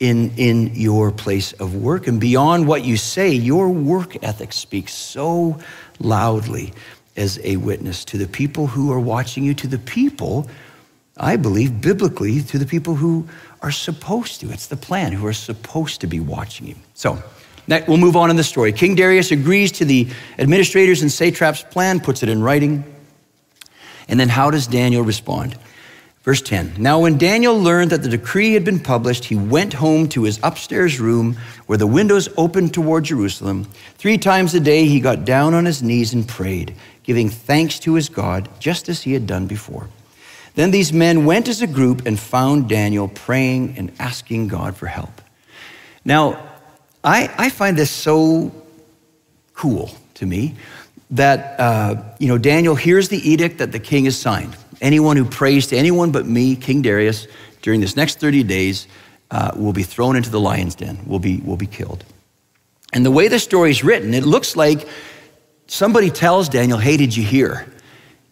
in, 0.01 0.33
in 0.37 0.75
your 0.75 1.13
place 1.13 1.53
of 1.55 1.77
work. 1.77 2.09
And 2.09 2.21
beyond 2.21 2.67
what 2.67 2.85
you 2.85 2.97
say, 2.97 3.31
your 3.31 3.69
work 3.69 4.23
ethic 4.23 4.53
speaks 4.53 4.93
so 4.93 5.59
loudly 6.01 6.73
as 7.17 7.39
a 7.45 7.57
witness 7.57 8.05
to 8.07 8.19
the 8.19 8.27
people 8.27 8.67
who 8.67 8.91
are 8.91 8.99
watching 8.99 9.45
you, 9.45 9.55
to 9.55 9.69
the 9.69 9.79
people, 9.79 10.49
I 11.17 11.37
believe, 11.37 11.81
biblically, 11.81 12.43
to 12.43 12.59
the 12.59 12.67
people 12.67 12.97
who 12.97 13.29
are 13.61 13.71
supposed 13.71 14.41
to. 14.41 14.51
It's 14.51 14.67
the 14.67 14.77
plan, 14.77 15.13
who 15.13 15.27
are 15.27 15.33
supposed 15.33 16.01
to 16.01 16.07
be 16.09 16.19
watching 16.19 16.67
you. 16.67 16.75
So, 16.95 17.23
now, 17.67 17.81
we'll 17.87 17.97
move 17.97 18.17
on 18.17 18.31
in 18.31 18.37
the 18.37 18.45
story. 18.45 18.73
King 18.73 18.95
Darius 18.95 19.31
agrees 19.31 19.73
to 19.73 19.85
the 19.85 20.09
administrators 20.39 21.03
and 21.03 21.13
satraps' 21.13 21.63
plan, 21.63 22.01
puts 22.01 22.23
it 22.23 22.29
in 22.29 22.43
writing. 22.43 22.85
And 24.09 24.19
then 24.19 24.29
how 24.29 24.51
does 24.51 24.67
Daniel 24.67 25.03
respond? 25.03 25.57
Verse 26.23 26.43
10 26.43 26.75
Now, 26.79 27.01
when 27.01 27.19
Daniel 27.19 27.59
learned 27.59 27.91
that 27.91 28.03
the 28.03 28.09
decree 28.09 28.53
had 28.55 28.65
been 28.65 28.81
published, 28.81 29.25
he 29.25 29.37
went 29.37 29.75
home 29.75 30.09
to 30.09 30.25
his 30.25 30.41
upstairs 30.43 31.01
room 31.01 31.37
where 31.67 31.79
the 31.79 31.87
windows 31.87 32.29
opened 32.37 32.75
toward 32.75 33.05
Jerusalem. 33.05 33.65
Three 33.97 34.19
times 34.19 34.55
a 34.55 34.61
day 34.61 34.87
he 34.87 35.01
got 35.01 35.25
down 35.25 35.55
on 35.55 35.65
his 35.65 35.83
knees 35.83 36.13
and 36.13 36.27
prayed, 36.27 36.75
giving 37.05 37.29
thanks 37.29 37.79
to 37.81 37.95
his 37.95 38.09
God, 38.09 38.49
just 38.59 38.89
as 38.89 39.03
he 39.03 39.13
had 39.13 39.27
done 39.27 39.47
before. 39.47 39.89
Then 40.55 40.71
these 40.71 40.93
men 40.93 41.25
went 41.25 41.49
as 41.49 41.63
a 41.63 41.67
group 41.67 42.07
and 42.07 42.19
found 42.19 42.69
Daniel 42.69 43.09
praying 43.09 43.77
and 43.79 43.93
asking 43.99 44.49
God 44.49 44.77
for 44.77 44.87
help. 44.87 45.23
Now, 46.05 46.52
I, 47.05 47.33
I 47.37 47.51
find 47.51 47.77
this 47.77 47.91
so 47.91 48.53
cool 49.55 49.91
to 50.15 50.27
me 50.27 50.55
that, 51.11 51.59
uh, 51.61 52.03
you 52.19 52.29
know, 52.29 52.39
Daniel 52.39 52.75
hears 52.75 53.09
the 53.09 53.19
edict 53.29 53.59
that 53.59 53.73
the 53.73 53.79
king 53.79 54.05
has 54.05 54.19
signed. 54.19 54.57
Anyone 54.81 55.17
who 55.17 55.25
prays 55.25 55.67
to 55.69 55.77
anyone 55.77 56.11
but 56.11 56.27
me, 56.27 56.57
King 56.57 56.83
Darius, 56.83 57.27
during 57.61 57.81
this 57.81 57.97
next 57.97 58.19
30 58.19 58.43
days 58.45 58.87
uh, 59.31 59.53
will 59.55 59.73
be 59.73 59.83
thrown 59.83 60.17
into 60.17 60.31
the 60.31 60.41
lion's 60.41 60.75
den, 60.75 60.99
will 61.07 61.19
be, 61.19 61.39
will 61.39 61.57
be 61.57 61.67
killed. 61.67 62.05
And 62.93 63.05
the 63.05 63.11
way 63.11 63.29
the 63.29 63.39
story 63.39 63.71
is 63.71 63.83
written, 63.83 64.15
it 64.15 64.25
looks 64.25 64.57
like 64.57 64.89
somebody 65.67 66.11
tells 66.11 66.49
Daniel, 66.49 66.79
Hey, 66.79 66.97
did 66.97 67.17
you 67.17 67.25
hear? 67.25 67.67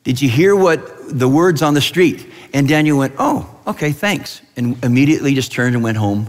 Did 0.05 0.21
you 0.21 0.29
hear 0.29 0.55
what 0.57 0.81
the 1.19 1.29
words 1.29 1.63
on 1.63 1.75
the 1.75 1.81
street? 1.81 2.27
And 2.53 2.69
Daniel 2.69 2.99
went, 2.99 3.15
Oh, 3.19 3.49
okay, 3.67 3.93
thanks. 3.93 4.43
And 4.57 4.83
immediately 4.85 5.35
just 5.35 5.53
turned 5.53 5.75
and 5.75 5.85
went 5.85 5.97
home 5.97 6.29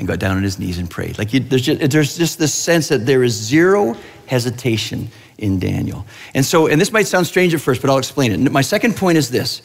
and 0.00 0.08
got 0.08 0.18
down 0.18 0.38
on 0.38 0.42
his 0.42 0.58
knees 0.58 0.78
and 0.78 0.88
prayed. 0.88 1.18
Like 1.18 1.34
you, 1.34 1.40
there's, 1.40 1.60
just, 1.62 1.90
there's 1.90 2.16
just 2.16 2.38
this 2.38 2.54
sense 2.54 2.88
that 2.88 3.04
there 3.04 3.22
is 3.22 3.34
zero 3.34 3.94
hesitation 4.26 5.10
in 5.36 5.58
Daniel. 5.58 6.06
And 6.34 6.42
so, 6.44 6.68
and 6.68 6.80
this 6.80 6.90
might 6.90 7.06
sound 7.06 7.26
strange 7.26 7.52
at 7.52 7.60
first, 7.60 7.82
but 7.82 7.90
I'll 7.90 7.98
explain 7.98 8.32
it. 8.32 8.50
My 8.50 8.62
second 8.62 8.96
point 8.96 9.18
is 9.18 9.28
this 9.28 9.60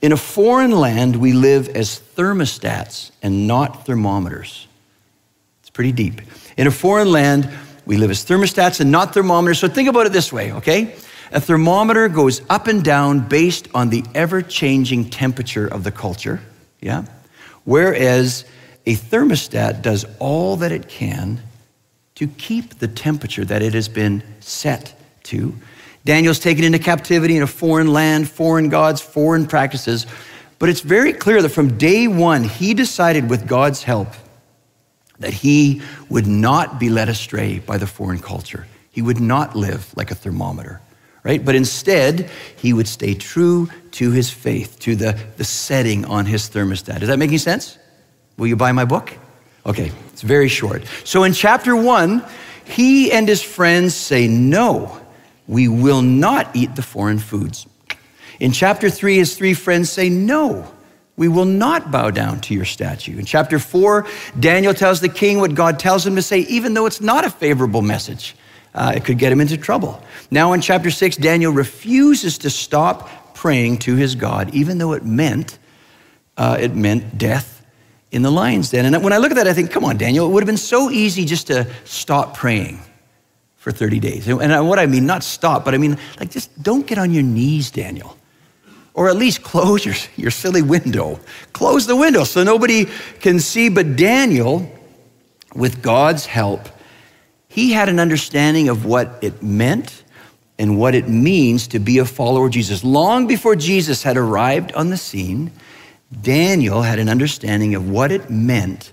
in 0.00 0.12
a 0.12 0.16
foreign 0.16 0.70
land, 0.70 1.16
we 1.16 1.32
live 1.32 1.68
as 1.70 2.00
thermostats 2.14 3.10
and 3.22 3.48
not 3.48 3.84
thermometers. 3.84 4.68
It's 5.62 5.70
pretty 5.70 5.92
deep. 5.92 6.20
In 6.56 6.68
a 6.68 6.70
foreign 6.70 7.10
land, 7.10 7.50
we 7.84 7.96
live 7.96 8.12
as 8.12 8.24
thermostats 8.24 8.80
and 8.80 8.92
not 8.92 9.12
thermometers. 9.12 9.58
So 9.58 9.66
think 9.66 9.88
about 9.88 10.06
it 10.06 10.12
this 10.12 10.32
way, 10.32 10.52
okay? 10.52 10.94
A 11.32 11.40
thermometer 11.40 12.08
goes 12.08 12.40
up 12.48 12.68
and 12.68 12.84
down 12.84 13.26
based 13.26 13.66
on 13.74 13.90
the 13.90 14.04
ever 14.14 14.42
changing 14.42 15.10
temperature 15.10 15.66
of 15.66 15.82
the 15.82 15.90
culture, 15.90 16.40
yeah? 16.80 17.04
Whereas 17.64 18.44
a 18.86 18.94
thermostat 18.94 19.82
does 19.82 20.04
all 20.18 20.56
that 20.56 20.72
it 20.72 20.88
can 20.88 21.40
to 22.16 22.26
keep 22.26 22.78
the 22.78 22.88
temperature 22.88 23.44
that 23.44 23.62
it 23.62 23.74
has 23.74 23.88
been 23.88 24.22
set 24.40 24.94
to. 25.24 25.54
Daniel's 26.04 26.38
taken 26.38 26.64
into 26.64 26.78
captivity 26.78 27.36
in 27.36 27.42
a 27.42 27.46
foreign 27.46 27.92
land, 27.92 28.28
foreign 28.28 28.68
gods, 28.68 29.00
foreign 29.00 29.46
practices. 29.46 30.06
But 30.58 30.68
it's 30.68 30.80
very 30.80 31.12
clear 31.12 31.42
that 31.42 31.50
from 31.50 31.78
day 31.78 32.08
one, 32.08 32.44
he 32.44 32.74
decided 32.74 33.30
with 33.30 33.46
God's 33.46 33.82
help 33.82 34.08
that 35.20 35.32
he 35.32 35.80
would 36.08 36.26
not 36.26 36.80
be 36.80 36.90
led 36.90 37.08
astray 37.08 37.60
by 37.60 37.78
the 37.78 37.86
foreign 37.86 38.18
culture. 38.18 38.66
He 38.90 39.02
would 39.02 39.20
not 39.20 39.54
live 39.54 39.92
like 39.96 40.10
a 40.10 40.14
thermometer 40.14 40.80
right? 41.24 41.44
But 41.44 41.54
instead, 41.54 42.30
he 42.56 42.72
would 42.72 42.88
stay 42.88 43.14
true 43.14 43.68
to 43.92 44.10
his 44.10 44.30
faith, 44.30 44.78
to 44.80 44.96
the, 44.96 45.18
the 45.36 45.44
setting 45.44 46.04
on 46.04 46.26
his 46.26 46.48
thermostat. 46.48 47.02
Is 47.02 47.08
that 47.08 47.18
making 47.18 47.38
sense? 47.38 47.78
Will 48.36 48.46
you 48.46 48.56
buy 48.56 48.72
my 48.72 48.84
book? 48.84 49.12
Okay, 49.64 49.92
it's 50.12 50.22
very 50.22 50.48
short. 50.48 50.84
So 51.04 51.24
in 51.24 51.32
chapter 51.32 51.76
one, 51.76 52.24
he 52.64 53.12
and 53.12 53.28
his 53.28 53.42
friends 53.42 53.94
say, 53.94 54.26
No, 54.26 55.00
we 55.46 55.68
will 55.68 56.02
not 56.02 56.54
eat 56.54 56.74
the 56.74 56.82
foreign 56.82 57.18
foods. 57.18 57.66
In 58.40 58.52
chapter 58.52 58.90
three, 58.90 59.16
his 59.16 59.36
three 59.36 59.54
friends 59.54 59.90
say, 59.90 60.08
No, 60.08 60.72
we 61.16 61.28
will 61.28 61.44
not 61.44 61.90
bow 61.90 62.10
down 62.10 62.40
to 62.42 62.54
your 62.54 62.64
statue. 62.64 63.18
In 63.18 63.24
chapter 63.24 63.58
four, 63.58 64.06
Daniel 64.38 64.74
tells 64.74 65.00
the 65.00 65.08
king 65.08 65.38
what 65.38 65.54
God 65.54 65.78
tells 65.78 66.06
him 66.06 66.16
to 66.16 66.22
say, 66.22 66.40
even 66.40 66.74
though 66.74 66.86
it's 66.86 67.00
not 67.00 67.24
a 67.24 67.30
favorable 67.30 67.82
message. 67.82 68.34
Uh, 68.74 68.94
it 68.96 69.04
could 69.04 69.18
get 69.18 69.30
him 69.30 69.40
into 69.40 69.56
trouble. 69.56 70.02
Now, 70.30 70.54
in 70.54 70.62
chapter 70.62 70.90
6, 70.90 71.16
Daniel 71.16 71.52
refuses 71.52 72.38
to 72.38 72.48
stop 72.48 73.34
praying 73.34 73.78
to 73.80 73.96
his 73.96 74.14
God, 74.14 74.54
even 74.54 74.78
though 74.78 74.92
it 74.92 75.04
meant, 75.04 75.58
uh, 76.38 76.56
it 76.58 76.74
meant 76.74 77.18
death 77.18 77.61
in 78.12 78.20
the 78.22 78.30
lion's 78.30 78.70
den. 78.70 78.84
And 78.84 79.02
when 79.02 79.12
I 79.12 79.16
look 79.16 79.32
at 79.32 79.36
that, 79.36 79.48
I 79.48 79.54
think, 79.54 79.70
come 79.70 79.84
on, 79.84 79.96
Daniel, 79.96 80.26
it 80.26 80.32
would 80.32 80.42
have 80.42 80.46
been 80.46 80.56
so 80.58 80.90
easy 80.90 81.24
just 81.24 81.46
to 81.48 81.66
stop 81.84 82.36
praying 82.36 82.78
for 83.56 83.72
30 83.72 84.00
days. 84.00 84.28
And 84.28 84.68
what 84.68 84.78
I 84.78 84.86
mean, 84.86 85.06
not 85.06 85.24
stop, 85.24 85.64
but 85.64 85.74
I 85.74 85.78
mean, 85.78 85.96
like, 86.20 86.30
just 86.30 86.62
don't 86.62 86.86
get 86.86 86.98
on 86.98 87.10
your 87.10 87.22
knees, 87.22 87.70
Daniel. 87.70 88.18
Or 88.94 89.08
at 89.08 89.16
least 89.16 89.42
close 89.42 89.86
your, 89.86 89.94
your 90.16 90.30
silly 90.30 90.60
window. 90.60 91.18
Close 91.54 91.86
the 91.86 91.96
window 91.96 92.24
so 92.24 92.44
nobody 92.44 92.86
can 93.20 93.40
see. 93.40 93.70
But 93.70 93.96
Daniel, 93.96 94.70
with 95.54 95.82
God's 95.82 96.26
help, 96.26 96.68
he 97.48 97.72
had 97.72 97.88
an 97.88 97.98
understanding 97.98 98.68
of 98.68 98.84
what 98.84 99.18
it 99.22 99.42
meant 99.42 100.04
and 100.58 100.78
what 100.78 100.94
it 100.94 101.08
means 101.08 101.68
to 101.68 101.78
be 101.78 101.98
a 101.98 102.04
follower 102.04 102.46
of 102.46 102.52
Jesus. 102.52 102.84
Long 102.84 103.26
before 103.26 103.56
Jesus 103.56 104.02
had 104.02 104.18
arrived 104.18 104.72
on 104.72 104.90
the 104.90 104.98
scene, 104.98 105.50
Daniel 106.20 106.82
had 106.82 106.98
an 106.98 107.08
understanding 107.08 107.74
of 107.74 107.88
what 107.88 108.12
it 108.12 108.30
meant 108.30 108.92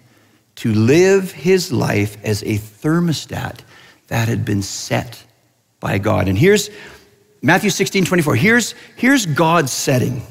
to 0.55 0.73
live 0.73 1.31
his 1.31 1.71
life 1.71 2.17
as 2.23 2.43
a 2.43 2.57
thermostat 2.57 3.59
that 4.07 4.27
had 4.27 4.45
been 4.45 4.61
set 4.61 5.25
by 5.79 5.97
God. 5.97 6.27
And 6.27 6.37
here's 6.37 6.69
Matthew 7.41 7.69
16, 7.69 8.05
24. 8.05 8.35
Here's, 8.35 8.75
here's 8.95 9.25
God's 9.25 9.71
setting. 9.71 10.21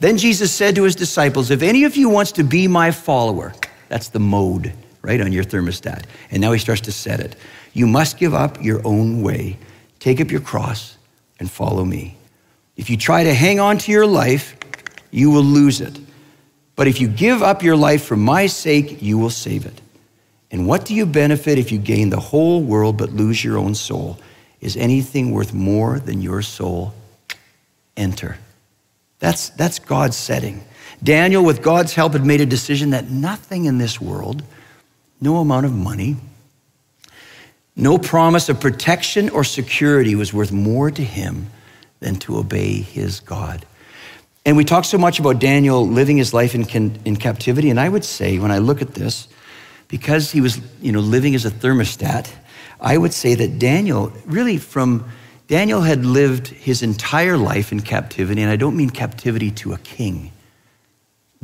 Then 0.00 0.18
Jesus 0.18 0.52
said 0.52 0.74
to 0.74 0.82
his 0.82 0.96
disciples, 0.96 1.50
If 1.50 1.62
any 1.62 1.84
of 1.84 1.96
you 1.96 2.08
wants 2.08 2.32
to 2.32 2.44
be 2.44 2.66
my 2.66 2.90
follower, 2.90 3.52
that's 3.88 4.08
the 4.08 4.18
mode 4.18 4.72
right 5.02 5.20
on 5.20 5.32
your 5.32 5.44
thermostat. 5.44 6.04
And 6.30 6.40
now 6.40 6.52
he 6.52 6.58
starts 6.58 6.80
to 6.82 6.92
set 6.92 7.20
it. 7.20 7.36
You 7.72 7.86
must 7.86 8.18
give 8.18 8.34
up 8.34 8.62
your 8.62 8.84
own 8.84 9.22
way, 9.22 9.58
take 10.00 10.20
up 10.20 10.30
your 10.30 10.40
cross, 10.40 10.96
and 11.38 11.50
follow 11.50 11.84
me. 11.84 12.16
If 12.76 12.90
you 12.90 12.96
try 12.96 13.22
to 13.24 13.34
hang 13.34 13.60
on 13.60 13.78
to 13.78 13.92
your 13.92 14.06
life, 14.06 14.56
you 15.10 15.30
will 15.30 15.44
lose 15.44 15.80
it. 15.80 16.00
But 16.82 16.88
if 16.88 17.00
you 17.00 17.06
give 17.06 17.44
up 17.44 17.62
your 17.62 17.76
life 17.76 18.02
for 18.02 18.16
my 18.16 18.46
sake, 18.46 19.00
you 19.00 19.16
will 19.16 19.30
save 19.30 19.66
it. 19.66 19.80
And 20.50 20.66
what 20.66 20.84
do 20.84 20.96
you 20.96 21.06
benefit 21.06 21.56
if 21.56 21.70
you 21.70 21.78
gain 21.78 22.10
the 22.10 22.18
whole 22.18 22.60
world 22.60 22.96
but 22.96 23.12
lose 23.12 23.44
your 23.44 23.56
own 23.56 23.76
soul? 23.76 24.18
Is 24.60 24.76
anything 24.76 25.30
worth 25.30 25.54
more 25.54 26.00
than 26.00 26.20
your 26.20 26.42
soul? 26.42 26.92
Enter. 27.96 28.36
That's, 29.20 29.50
that's 29.50 29.78
God's 29.78 30.16
setting. 30.16 30.64
Daniel, 31.00 31.44
with 31.44 31.62
God's 31.62 31.94
help, 31.94 32.14
had 32.14 32.26
made 32.26 32.40
a 32.40 32.46
decision 32.46 32.90
that 32.90 33.08
nothing 33.08 33.66
in 33.66 33.78
this 33.78 34.00
world 34.00 34.42
no 35.20 35.36
amount 35.36 35.66
of 35.66 35.72
money, 35.72 36.16
no 37.76 37.96
promise 37.96 38.48
of 38.48 38.58
protection 38.58 39.30
or 39.30 39.44
security 39.44 40.16
was 40.16 40.34
worth 40.34 40.50
more 40.50 40.90
to 40.90 41.04
him 41.04 41.46
than 42.00 42.16
to 42.16 42.38
obey 42.38 42.80
his 42.80 43.20
God. 43.20 43.64
And 44.44 44.56
we 44.56 44.64
talk 44.64 44.84
so 44.84 44.98
much 44.98 45.20
about 45.20 45.38
Daniel 45.38 45.86
living 45.86 46.16
his 46.16 46.34
life 46.34 46.54
in, 46.54 46.66
in 47.04 47.16
captivity, 47.16 47.70
and 47.70 47.78
I 47.78 47.88
would 47.88 48.04
say, 48.04 48.38
when 48.38 48.50
I 48.50 48.58
look 48.58 48.82
at 48.82 48.94
this, 48.94 49.28
because 49.88 50.32
he 50.32 50.40
was 50.40 50.60
you 50.80 50.90
know, 50.90 51.00
living 51.00 51.34
as 51.34 51.44
a 51.44 51.50
thermostat, 51.50 52.32
I 52.80 52.98
would 52.98 53.12
say 53.12 53.34
that 53.36 53.58
Daniel, 53.58 54.12
really 54.26 54.58
from 54.58 55.04
Daniel 55.46 55.82
had 55.82 56.04
lived 56.04 56.48
his 56.48 56.82
entire 56.82 57.36
life 57.36 57.70
in 57.70 57.80
captivity, 57.80 58.42
and 58.42 58.50
I 58.50 58.56
don't 58.56 58.76
mean 58.76 58.90
captivity 58.90 59.50
to 59.52 59.74
a 59.74 59.78
king. 59.78 60.32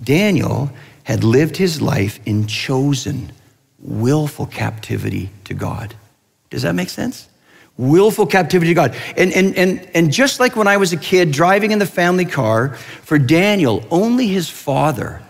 Daniel 0.02 0.70
had 1.04 1.22
lived 1.22 1.56
his 1.56 1.80
life 1.80 2.18
in 2.26 2.46
chosen 2.46 3.32
willful 3.78 4.46
captivity 4.46 5.30
to 5.44 5.54
God. 5.54 5.94
Does 6.50 6.62
that 6.62 6.74
make 6.74 6.88
sense? 6.88 7.27
Willful 7.78 8.26
captivity 8.26 8.70
to 8.70 8.74
God. 8.74 8.96
And, 9.16 9.32
and, 9.32 9.56
and, 9.56 9.88
and 9.94 10.12
just 10.12 10.40
like 10.40 10.56
when 10.56 10.68
I 10.68 10.76
was 10.76 10.92
a 10.92 10.96
kid 10.96 11.32
driving 11.32 11.70
in 11.70 11.78
the 11.78 11.86
family 11.86 12.26
car, 12.26 12.74
for 12.74 13.18
Daniel, 13.18 13.84
only 13.90 14.26
his 14.26 14.50
father, 14.50 15.22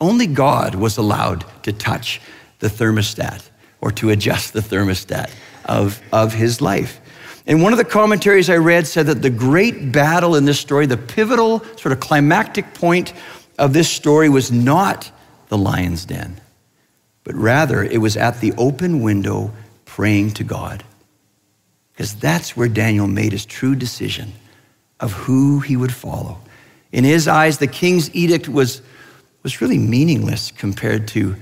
only 0.00 0.26
God 0.26 0.76
was 0.76 0.96
allowed 0.96 1.44
to 1.64 1.72
touch 1.72 2.20
the 2.60 2.68
thermostat 2.68 3.48
or 3.80 3.90
to 3.92 4.10
adjust 4.10 4.52
the 4.52 4.60
thermostat 4.60 5.30
of, 5.64 6.00
of 6.12 6.34
his 6.34 6.60
life. 6.60 7.00
And 7.46 7.62
one 7.62 7.72
of 7.72 7.78
the 7.78 7.84
commentaries 7.84 8.50
I 8.50 8.58
read 8.58 8.86
said 8.86 9.06
that 9.06 9.22
the 9.22 9.30
great 9.30 9.90
battle 9.90 10.36
in 10.36 10.44
this 10.44 10.60
story, 10.60 10.86
the 10.86 10.96
pivotal 10.96 11.60
sort 11.76 11.92
of 11.92 12.00
climactic 12.00 12.74
point 12.74 13.14
of 13.58 13.72
this 13.72 13.90
story 13.90 14.28
was 14.28 14.52
not 14.52 15.10
the 15.48 15.58
lion's 15.58 16.04
den 16.04 16.40
but 17.28 17.36
rather 17.36 17.84
it 17.84 17.98
was 17.98 18.16
at 18.16 18.40
the 18.40 18.54
open 18.56 19.02
window 19.02 19.52
praying 19.84 20.30
to 20.30 20.42
God. 20.42 20.82
Because 21.98 22.14
that's 22.14 22.56
where 22.56 22.68
Daniel 22.68 23.08
made 23.08 23.32
his 23.32 23.44
true 23.44 23.74
decision 23.74 24.32
of 25.00 25.12
who 25.12 25.58
he 25.58 25.76
would 25.76 25.92
follow. 25.92 26.38
In 26.92 27.02
his 27.02 27.26
eyes, 27.26 27.58
the 27.58 27.66
king's 27.66 28.14
edict 28.14 28.48
was, 28.48 28.82
was 29.42 29.60
really 29.60 29.78
meaningless 29.78 30.52
compared 30.52 31.08
to, 31.08 31.34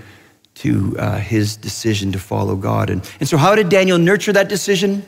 to 0.54 0.96
uh, 0.98 1.18
his 1.18 1.58
decision 1.58 2.10
to 2.12 2.18
follow 2.18 2.56
God. 2.56 2.88
And, 2.88 3.06
and 3.20 3.28
so, 3.28 3.36
how 3.36 3.54
did 3.54 3.68
Daniel 3.68 3.98
nurture 3.98 4.32
that 4.32 4.48
decision? 4.48 5.06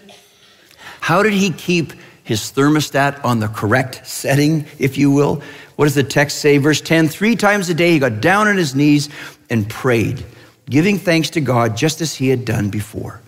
How 1.01 1.23
did 1.23 1.33
he 1.33 1.51
keep 1.53 1.95
his 2.25 2.53
thermostat 2.53 3.25
on 3.25 3.41
the 3.41 3.49
correct 3.49 4.07
setting, 4.07 4.67
if 4.79 4.99
you 4.99 5.11
will? 5.11 5.43
What 5.77 5.87
does 5.87 5.95
the 5.95 6.05
text 6.05 6.41
say? 6.41 6.59
Verse 6.59 6.83
10 6.83 7.09
Three 7.09 7.37
times 7.37 7.71
a 7.71 7.75
day 7.75 7.93
he 7.93 7.99
got 7.99 8.21
down 8.21 8.49
on 8.49 8.59
his 8.59 8.75
knees 8.75 9.09
and 9.49 9.67
prayed 9.67 10.23
giving 10.69 10.99
thanks 10.99 11.31
to 11.31 11.41
God 11.41 11.75
just 11.75 12.03
as 12.03 12.15
he 12.15 12.29
had 12.29 12.45
done 12.45 12.69
before. 12.69 13.23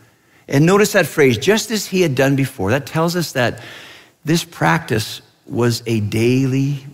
And 0.51 0.67
notice 0.67 0.93
that 0.93 1.07
phrase, 1.07 1.39
just 1.39 1.71
as 1.71 1.87
he 1.87 2.03
had 2.03 2.17
done 2.17 2.35
before. 2.35 2.71
That 2.73 2.85
tells 2.85 3.15
us 3.15 3.33
that 3.33 3.63
this 4.25 4.45
practice 4.45 5.23
was 5.47 5.83
a 5.87 6.01
daily 6.01 6.85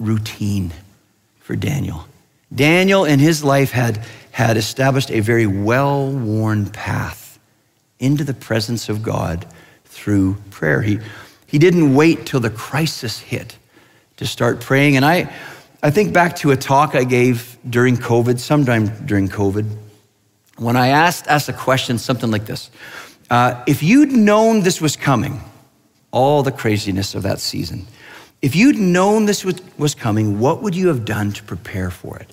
routine 0.00 0.72
for 1.38 1.54
Daniel. 1.54 2.06
Daniel 2.52 3.04
in 3.04 3.18
his 3.18 3.44
life 3.44 3.70
had, 3.70 4.02
had 4.30 4.56
established 4.56 5.10
a 5.10 5.20
very 5.20 5.46
well 5.46 6.10
worn 6.10 6.70
path 6.70 7.38
into 8.00 8.24
the 8.24 8.34
presence 8.34 8.88
of 8.88 9.02
God 9.02 9.46
through 9.84 10.36
prayer. 10.50 10.80
He, 10.80 10.98
he 11.46 11.58
didn't 11.58 11.94
wait 11.94 12.24
till 12.24 12.40
the 12.40 12.50
crisis 12.50 13.18
hit 13.18 13.58
to 14.16 14.26
start 14.26 14.60
praying. 14.60 14.96
And 14.96 15.04
I, 15.04 15.30
I 15.82 15.90
think 15.90 16.14
back 16.14 16.36
to 16.36 16.52
a 16.52 16.56
talk 16.56 16.94
I 16.94 17.04
gave 17.04 17.58
during 17.68 17.96
COVID, 17.96 18.38
sometime 18.38 18.86
during 19.06 19.28
COVID, 19.28 19.76
when 20.58 20.76
I 20.76 20.88
asked, 20.88 21.26
asked 21.26 21.48
a 21.48 21.52
question, 21.52 21.98
something 21.98 22.30
like 22.30 22.46
this 22.46 22.70
uh, 23.30 23.62
If 23.66 23.82
you'd 23.82 24.12
known 24.12 24.62
this 24.62 24.80
was 24.80 24.96
coming, 24.96 25.40
all 26.10 26.42
the 26.42 26.52
craziness 26.52 27.14
of 27.14 27.22
that 27.22 27.40
season, 27.40 27.86
if 28.40 28.54
you'd 28.54 28.78
known 28.78 29.26
this 29.26 29.44
was, 29.44 29.60
was 29.76 29.94
coming, 29.94 30.38
what 30.38 30.62
would 30.62 30.74
you 30.74 30.88
have 30.88 31.04
done 31.04 31.32
to 31.32 31.42
prepare 31.42 31.90
for 31.90 32.18
it? 32.18 32.32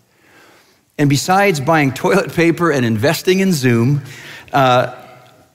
And 0.97 1.09
besides 1.09 1.59
buying 1.59 1.93
toilet 1.93 2.33
paper 2.33 2.71
and 2.71 2.85
investing 2.85 3.39
in 3.39 3.51
Zoom, 3.51 4.01
uh, 4.53 4.95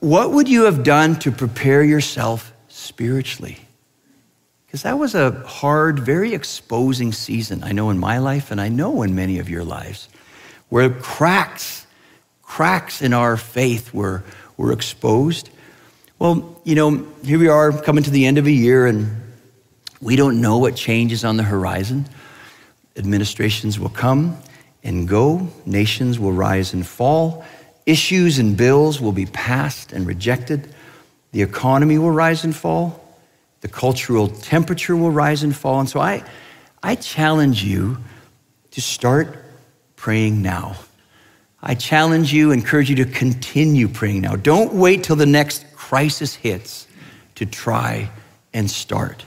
what 0.00 0.32
would 0.32 0.48
you 0.48 0.64
have 0.64 0.82
done 0.82 1.18
to 1.20 1.30
prepare 1.30 1.82
yourself 1.82 2.52
spiritually? 2.68 3.58
Because 4.66 4.82
that 4.82 4.98
was 4.98 5.14
a 5.14 5.32
hard, 5.46 5.98
very 5.98 6.34
exposing 6.34 7.12
season, 7.12 7.64
I 7.64 7.72
know 7.72 7.90
in 7.90 7.98
my 7.98 8.18
life, 8.18 8.50
and 8.50 8.60
I 8.60 8.68
know 8.68 9.02
in 9.02 9.14
many 9.14 9.38
of 9.38 9.48
your 9.48 9.64
lives, 9.64 10.08
where 10.68 10.90
cracks, 10.90 11.86
cracks 12.50 13.00
in 13.00 13.12
our 13.12 13.36
faith 13.36 13.94
were, 13.94 14.24
were 14.56 14.72
exposed. 14.72 15.48
Well, 16.18 16.60
you 16.64 16.74
know, 16.74 17.06
here 17.22 17.38
we 17.38 17.46
are 17.46 17.70
coming 17.70 18.02
to 18.02 18.10
the 18.10 18.26
end 18.26 18.38
of 18.38 18.46
a 18.46 18.50
year, 18.50 18.86
and 18.86 19.22
we 20.00 20.16
don't 20.16 20.40
know 20.40 20.58
what 20.58 20.74
changes 20.74 21.24
on 21.24 21.36
the 21.36 21.44
horizon. 21.44 22.06
Administrations 22.96 23.78
will 23.78 23.88
come 23.88 24.36
and 24.82 25.06
go, 25.06 25.48
nations 25.64 26.18
will 26.18 26.32
rise 26.32 26.72
and 26.72 26.84
fall, 26.84 27.44
issues 27.86 28.40
and 28.40 28.56
bills 28.56 29.00
will 29.00 29.12
be 29.12 29.26
passed 29.26 29.92
and 29.92 30.04
rejected, 30.04 30.74
the 31.30 31.42
economy 31.42 31.98
will 31.98 32.10
rise 32.10 32.42
and 32.42 32.54
fall, 32.54 33.00
the 33.60 33.68
cultural 33.68 34.26
temperature 34.26 34.96
will 34.96 35.12
rise 35.12 35.44
and 35.44 35.54
fall. 35.54 35.78
And 35.78 35.88
so 35.88 36.00
I, 36.00 36.24
I 36.82 36.96
challenge 36.96 37.62
you 37.62 37.98
to 38.72 38.80
start 38.80 39.38
praying 39.94 40.42
now. 40.42 40.74
I 41.62 41.74
challenge 41.74 42.32
you, 42.32 42.52
encourage 42.52 42.88
you 42.88 42.96
to 42.96 43.04
continue 43.04 43.88
praying 43.88 44.22
now. 44.22 44.36
Don't 44.36 44.74
wait 44.74 45.04
till 45.04 45.16
the 45.16 45.26
next 45.26 45.66
crisis 45.74 46.34
hits 46.34 46.86
to 47.34 47.44
try 47.44 48.10
and 48.52 48.70
start. 48.70 49.24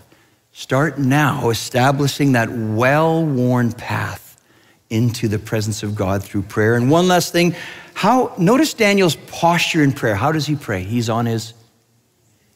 Start 0.52 0.98
now 0.98 1.50
establishing 1.50 2.34
that 2.34 2.50
well 2.50 3.24
worn 3.26 3.72
path 3.72 4.42
into 4.90 5.28
the 5.28 5.40
presence 5.40 5.84
of 5.84 5.96
God 5.96 6.24
through 6.24 6.44
prayer. 6.44 6.76
And 6.76 6.90
one 6.90 7.08
last 7.08 7.32
thing, 7.32 7.56
how 7.94 8.34
notice 8.38 8.74
Daniel's 8.74 9.16
posture 9.16 9.84
in 9.84 9.92
prayer. 9.92 10.16
How 10.16 10.32
does 10.32 10.46
he 10.46 10.56
pray? 10.56 10.84
He's 10.84 11.10
on 11.10 11.26
his 11.26 11.54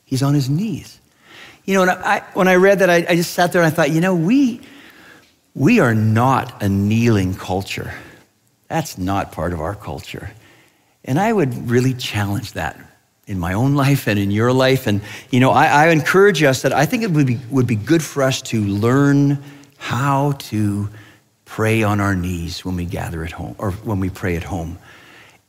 he's 0.06 0.24
on 0.24 0.34
his 0.34 0.50
knees. 0.50 1.00
You 1.66 1.74
know, 1.74 1.80
when 1.82 1.90
I, 1.90 2.24
when 2.34 2.48
I 2.48 2.56
read 2.56 2.80
that, 2.80 2.90
I, 2.90 3.06
I 3.10 3.16
just 3.16 3.34
sat 3.34 3.52
there 3.52 3.62
and 3.62 3.72
I 3.72 3.76
thought, 3.76 3.92
you 3.92 4.02
know, 4.02 4.16
we 4.16 4.62
we 5.54 5.80
are 5.80 5.96
not 5.96 6.62
a 6.62 6.70
kneeling 6.70 7.34
culture. 7.36 7.94
That's 8.68 8.98
not 8.98 9.32
part 9.32 9.54
of 9.54 9.62
our 9.62 9.76
culture. 9.76 10.32
And 11.06 11.20
I 11.20 11.32
would 11.32 11.70
really 11.70 11.94
challenge 11.94 12.54
that 12.54 12.78
in 13.28 13.40
my 13.40 13.54
own 13.54 13.76
life 13.76 14.08
and 14.08 14.18
in 14.18 14.32
your 14.32 14.52
life. 14.52 14.88
And, 14.88 15.02
you 15.32 15.40
know, 15.40 15.52
I, 15.52 15.66
I, 15.66 15.90
encourage 15.90 16.44
us 16.44 16.62
that 16.62 16.72
I 16.72 16.86
think 16.86 17.04
it 17.04 17.12
would 17.12 17.28
be, 17.28 17.40
would 17.50 17.68
be 17.68 17.76
good 17.76 18.02
for 18.02 18.24
us 18.24 18.42
to 18.44 18.64
learn 18.64 19.44
how 19.78 20.34
to 20.34 20.90
pray 21.46 21.84
on 21.84 22.00
our 22.00 22.16
knees 22.16 22.64
when 22.64 22.76
we 22.76 22.86
gather 22.86 23.24
at 23.24 23.32
home 23.32 23.56
or 23.58 23.72
when 23.72 24.00
we 24.00 24.10
pray 24.10 24.38
at 24.38 24.44
home. 24.44 24.78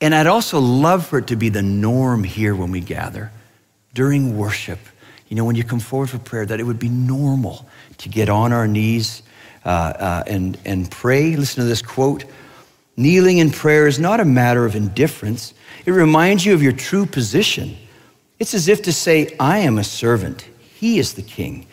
And 0.01 0.15
I'd 0.15 0.27
also 0.27 0.61
love 0.61 1.07
for 1.07 1.19
it 1.19 1.29
to 1.29 1.37
be 1.37 1.49
the 1.49 1.63
norm 1.63 2.25
here 2.25 2.55
when 2.55 2.71
we 2.71 2.81
gather 2.81 3.33
during 3.95 4.37
worship. 4.37 4.79
You 5.29 5.37
know, 5.37 5.45
when 5.45 5.57
you 5.57 5.65
come 5.65 5.81
forward 5.81 6.11
for 6.11 6.19
prayer, 6.19 6.47
that 6.47 6.61
it 6.61 6.65
would 6.65 6.79
be 6.79 6.89
normal 6.89 7.67
to 7.99 8.09
get 8.09 8.29
on 8.29 8.53
our 8.53 8.69
knees 8.69 9.23
uh, 9.65 9.69
uh, 9.69 10.23
and, 10.27 10.59
and 10.65 10.91
pray. 10.91 11.37
Listen 11.37 11.63
to 11.63 11.69
this 11.69 11.83
quote 11.83 12.25
Kneeling 12.99 13.39
in 13.39 13.53
prayer 13.53 13.87
is 13.87 14.01
not 14.01 14.19
a 14.19 14.25
matter 14.25 14.67
of 14.67 14.75
indifference, 14.75 15.55
it 15.87 15.93
reminds 15.93 16.45
you 16.45 16.53
of 16.53 16.65
your 16.65 16.73
true 16.73 17.07
position. 17.07 17.77
It's 18.41 18.55
as 18.55 18.67
if 18.67 18.83
to 18.83 18.93
say, 18.93 19.37
I 19.39 19.59
am 19.59 19.79
a 19.79 19.85
servant, 19.85 20.49
he 20.75 20.99
is 20.99 21.15
the 21.15 21.23
king. 21.23 21.69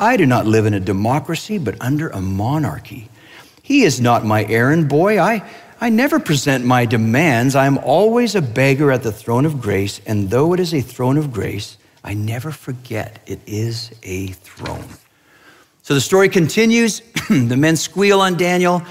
I 0.00 0.16
do 0.16 0.24
not 0.24 0.46
live 0.46 0.64
in 0.64 0.72
a 0.72 0.80
democracy, 0.80 1.58
but 1.58 1.76
under 1.82 2.08
a 2.08 2.22
monarchy. 2.22 3.10
He 3.62 3.82
is 3.82 4.00
not 4.00 4.24
my 4.24 4.46
errand 4.46 4.88
boy. 4.88 5.20
I, 5.20 5.46
I 5.82 5.90
never 5.90 6.18
present 6.18 6.64
my 6.64 6.86
demands. 6.86 7.54
I 7.54 7.66
am 7.66 7.76
always 7.76 8.34
a 8.34 8.40
beggar 8.40 8.90
at 8.90 9.02
the 9.02 9.12
throne 9.12 9.44
of 9.44 9.60
grace, 9.60 10.00
and 10.06 10.30
though 10.30 10.54
it 10.54 10.60
is 10.60 10.72
a 10.72 10.80
throne 10.80 11.18
of 11.18 11.30
grace, 11.30 11.76
I 12.02 12.14
never 12.14 12.50
forget 12.50 13.18
it 13.26 13.40
is 13.46 13.90
a 14.02 14.28
throne. 14.28 14.86
So 15.82 15.92
the 15.92 16.00
story 16.00 16.30
continues. 16.30 17.00
the 17.28 17.56
men 17.58 17.76
squeal 17.76 18.22
on 18.22 18.38
Daniel 18.38 18.82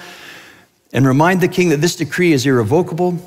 and 0.94 1.06
remind 1.06 1.42
the 1.42 1.48
king 1.48 1.70
that 1.70 1.82
this 1.82 1.96
decree 1.96 2.34
is 2.34 2.46
irrevocable. 2.46 3.18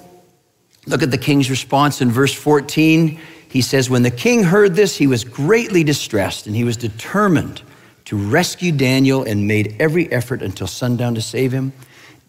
Look 0.87 1.03
at 1.03 1.11
the 1.11 1.19
king's 1.19 1.49
response 1.49 2.01
in 2.01 2.11
verse 2.11 2.35
14. 2.35 3.21
He 3.49 3.63
says, 3.63 3.89
When 3.89 4.03
the 4.03 4.11
king 4.11 4.43
heard 4.43 4.75
this, 4.75 4.97
he 4.97 5.07
was 5.07 5.25
greatly 5.25 5.85
distressed 5.85 6.47
and 6.47 6.57
he 6.57 6.65
was 6.65 6.77
determined 6.77 7.63
to 8.07 8.17
rescue 8.17 8.73
Daniel 8.73 9.23
and 9.23 9.47
made 9.47 9.77
every 9.79 10.11
effort 10.11 10.43
until 10.43 10.67
sundown 10.67 11.15
to 11.15 11.23
save 11.23 11.53
him. 11.53 11.73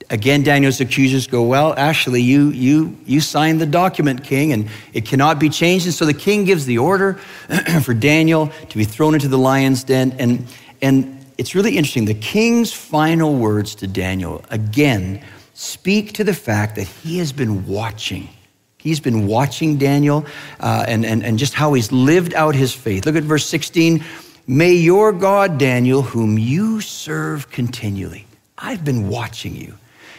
Again, 0.09 0.43
Daniel's 0.43 0.79
accusers 0.81 1.25
go, 1.25 1.41
Well, 1.43 1.73
actually, 1.77 2.21
you, 2.21 2.49
you, 2.49 2.97
you 3.05 3.21
signed 3.21 3.59
the 3.59 3.65
document, 3.65 4.23
king, 4.23 4.51
and 4.51 4.69
it 4.93 5.05
cannot 5.05 5.39
be 5.39 5.49
changed. 5.49 5.85
And 5.85 5.93
so 5.93 6.05
the 6.05 6.13
king 6.13 6.43
gives 6.43 6.65
the 6.65 6.77
order 6.77 7.13
for 7.81 7.93
Daniel 7.93 8.51
to 8.69 8.77
be 8.77 8.83
thrown 8.83 9.15
into 9.15 9.29
the 9.29 9.37
lion's 9.37 9.83
den. 9.83 10.15
And, 10.19 10.45
and 10.81 11.22
it's 11.37 11.55
really 11.55 11.77
interesting. 11.77 12.05
The 12.05 12.13
king's 12.13 12.71
final 12.71 13.35
words 13.35 13.75
to 13.75 13.87
Daniel, 13.87 14.43
again, 14.49 15.23
speak 15.53 16.13
to 16.13 16.23
the 16.23 16.33
fact 16.33 16.75
that 16.75 16.87
he 16.87 17.17
has 17.19 17.31
been 17.31 17.65
watching. 17.67 18.29
He's 18.77 18.99
been 18.99 19.27
watching 19.27 19.77
Daniel 19.77 20.25
uh, 20.59 20.85
and, 20.87 21.05
and, 21.05 21.23
and 21.23 21.39
just 21.39 21.53
how 21.53 21.73
he's 21.73 21.91
lived 21.91 22.33
out 22.33 22.53
his 22.53 22.73
faith. 22.73 23.05
Look 23.05 23.15
at 23.15 23.23
verse 23.23 23.45
16. 23.45 24.03
May 24.45 24.73
your 24.73 25.13
God, 25.13 25.57
Daniel, 25.57 26.01
whom 26.01 26.37
you 26.37 26.81
serve 26.81 27.49
continually, 27.49 28.27
I've 28.57 28.83
been 28.83 29.07
watching 29.07 29.55
you. 29.55 29.77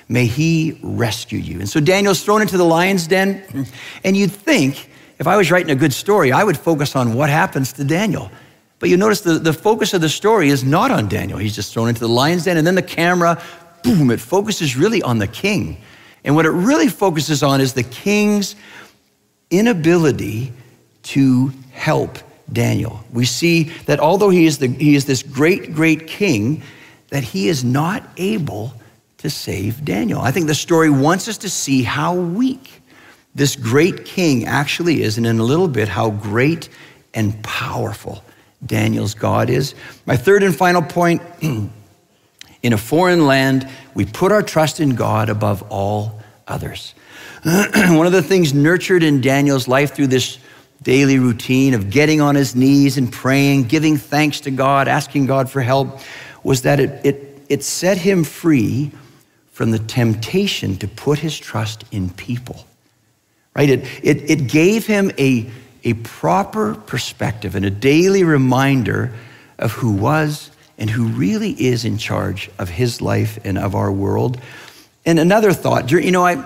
May 0.08 0.26
he 0.26 0.78
rescue 0.82 1.38
you. 1.38 1.60
And 1.60 1.68
so 1.68 1.80
Daniel's 1.80 2.22
thrown 2.22 2.42
into 2.42 2.56
the 2.56 2.64
lion's 2.64 3.06
den. 3.06 3.42
And 4.04 4.16
you'd 4.16 4.32
think, 4.32 4.90
if 5.18 5.26
I 5.26 5.36
was 5.36 5.50
writing 5.50 5.70
a 5.70 5.74
good 5.74 5.92
story, 5.92 6.32
I 6.32 6.44
would 6.44 6.58
focus 6.58 6.96
on 6.96 7.14
what 7.14 7.30
happens 7.30 7.72
to 7.74 7.84
Daniel. 7.84 8.30
But 8.84 8.90
you 8.90 8.98
notice 8.98 9.22
the, 9.22 9.38
the 9.38 9.54
focus 9.54 9.94
of 9.94 10.02
the 10.02 10.10
story 10.10 10.50
is 10.50 10.62
not 10.62 10.90
on 10.90 11.08
Daniel. 11.08 11.38
He's 11.38 11.54
just 11.54 11.72
thrown 11.72 11.88
into 11.88 12.00
the 12.00 12.08
lion's 12.08 12.44
den, 12.44 12.58
and 12.58 12.66
then 12.66 12.74
the 12.74 12.82
camera, 12.82 13.42
boom, 13.82 14.10
it 14.10 14.20
focuses 14.20 14.76
really 14.76 15.00
on 15.00 15.18
the 15.18 15.26
king. 15.26 15.78
And 16.22 16.36
what 16.36 16.44
it 16.44 16.50
really 16.50 16.88
focuses 16.88 17.42
on 17.42 17.62
is 17.62 17.72
the 17.72 17.82
king's 17.82 18.56
inability 19.50 20.52
to 21.04 21.50
help 21.72 22.18
Daniel. 22.52 23.02
We 23.10 23.24
see 23.24 23.72
that 23.86 24.00
although 24.00 24.28
he 24.28 24.44
is, 24.44 24.58
the, 24.58 24.68
he 24.68 24.94
is 24.94 25.06
this 25.06 25.22
great, 25.22 25.72
great 25.72 26.06
king, 26.06 26.62
that 27.08 27.24
he 27.24 27.48
is 27.48 27.64
not 27.64 28.06
able 28.18 28.74
to 29.16 29.30
save 29.30 29.82
Daniel. 29.82 30.20
I 30.20 30.30
think 30.30 30.46
the 30.46 30.54
story 30.54 30.90
wants 30.90 31.26
us 31.26 31.38
to 31.38 31.48
see 31.48 31.84
how 31.84 32.14
weak 32.14 32.82
this 33.34 33.56
great 33.56 34.04
king 34.04 34.44
actually 34.44 35.02
is, 35.02 35.16
and 35.16 35.26
in 35.26 35.38
a 35.38 35.42
little 35.42 35.68
bit, 35.68 35.88
how 35.88 36.10
great 36.10 36.68
and 37.14 37.42
powerful 37.42 38.22
Daniel's 38.66 39.14
God 39.14 39.50
is. 39.50 39.74
My 40.06 40.16
third 40.16 40.42
and 40.42 40.54
final 40.54 40.82
point 40.82 41.22
in 41.40 42.72
a 42.72 42.78
foreign 42.78 43.26
land, 43.26 43.68
we 43.94 44.04
put 44.04 44.32
our 44.32 44.42
trust 44.42 44.80
in 44.80 44.94
God 44.94 45.28
above 45.28 45.62
all 45.70 46.20
others. 46.46 46.94
One 47.44 48.06
of 48.06 48.12
the 48.12 48.22
things 48.22 48.54
nurtured 48.54 49.02
in 49.02 49.20
Daniel's 49.20 49.68
life 49.68 49.94
through 49.94 50.08
this 50.08 50.38
daily 50.82 51.18
routine 51.18 51.74
of 51.74 51.90
getting 51.90 52.20
on 52.20 52.34
his 52.34 52.54
knees 52.54 52.96
and 52.96 53.12
praying, 53.12 53.64
giving 53.64 53.96
thanks 53.96 54.40
to 54.40 54.50
God, 54.50 54.88
asking 54.88 55.26
God 55.26 55.50
for 55.50 55.60
help, 55.60 55.98
was 56.42 56.62
that 56.62 56.80
it, 56.80 57.04
it, 57.04 57.42
it 57.48 57.62
set 57.62 57.98
him 57.98 58.24
free 58.24 58.90
from 59.50 59.70
the 59.70 59.78
temptation 59.78 60.76
to 60.76 60.88
put 60.88 61.18
his 61.18 61.38
trust 61.38 61.84
in 61.90 62.10
people. 62.10 62.66
Right? 63.54 63.70
It, 63.70 63.84
it, 64.02 64.30
it 64.30 64.48
gave 64.48 64.86
him 64.86 65.12
a 65.18 65.48
a 65.84 65.94
proper 65.94 66.74
perspective 66.74 67.54
and 67.54 67.64
a 67.64 67.70
daily 67.70 68.24
reminder 68.24 69.12
of 69.58 69.72
who 69.72 69.92
was 69.92 70.50
and 70.78 70.90
who 70.90 71.06
really 71.08 71.50
is 71.50 71.84
in 71.84 71.98
charge 71.98 72.50
of 72.58 72.68
his 72.68 73.00
life 73.00 73.38
and 73.44 73.58
of 73.58 73.74
our 73.74 73.92
world. 73.92 74.40
And 75.06 75.18
another 75.18 75.52
thought, 75.52 75.90
you 75.90 76.10
know, 76.10 76.26
I, 76.26 76.42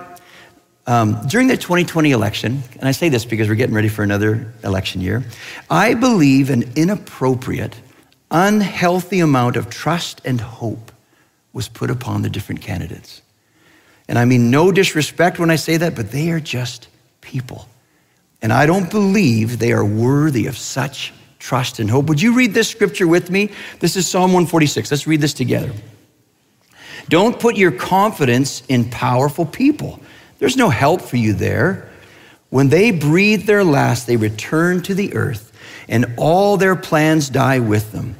um, 0.85 1.19
during 1.27 1.47
the 1.47 1.57
2020 1.57 2.11
election, 2.11 2.63
and 2.79 2.87
I 2.87 2.91
say 2.91 3.09
this 3.09 3.25
because 3.25 3.47
we're 3.47 3.55
getting 3.55 3.75
ready 3.75 3.89
for 3.89 4.03
another 4.03 4.53
election 4.63 5.01
year, 5.01 5.23
I 5.69 5.93
believe 5.93 6.49
an 6.49 6.71
inappropriate, 6.75 7.75
unhealthy 8.29 9.21
amount 9.21 9.55
of 9.55 9.69
trust 9.69 10.21
and 10.25 10.39
hope 10.41 10.91
was 11.53 11.67
put 11.67 11.89
upon 11.89 12.21
the 12.21 12.29
different 12.29 12.61
candidates. 12.61 13.21
And 14.07 14.19
I 14.19 14.25
mean 14.25 14.51
no 14.51 14.71
disrespect 14.71 15.39
when 15.39 15.49
I 15.49 15.55
say 15.55 15.77
that, 15.77 15.95
but 15.95 16.11
they 16.11 16.31
are 16.31 16.39
just 16.39 16.87
people. 17.21 17.67
And 18.41 18.53
I 18.53 18.65
don't 18.65 18.89
believe 18.89 19.59
they 19.59 19.73
are 19.73 19.85
worthy 19.85 20.47
of 20.47 20.57
such 20.57 21.13
trust 21.39 21.79
and 21.79 21.89
hope. 21.89 22.05
Would 22.07 22.21
you 22.21 22.33
read 22.33 22.53
this 22.53 22.69
scripture 22.69 23.07
with 23.07 23.29
me? 23.29 23.51
This 23.79 23.95
is 23.95 24.07
Psalm 24.07 24.31
146. 24.33 24.91
Let's 24.91 25.07
read 25.07 25.21
this 25.21 25.33
together. 25.33 25.71
Don't 27.07 27.39
put 27.39 27.57
your 27.57 27.71
confidence 27.71 28.61
in 28.67 28.89
powerful 28.89 29.45
people. 29.45 29.99
There's 30.37 30.57
no 30.57 30.69
help 30.69 31.01
for 31.01 31.17
you 31.17 31.33
there. 31.33 31.89
When 32.49 32.69
they 32.69 32.91
breathe 32.91 33.45
their 33.45 33.63
last, 33.63 34.07
they 34.07 34.15
return 34.15 34.81
to 34.83 34.93
the 34.93 35.13
earth, 35.13 35.51
and 35.87 36.13
all 36.17 36.57
their 36.57 36.75
plans 36.75 37.29
die 37.29 37.59
with 37.59 37.91
them. 37.91 38.15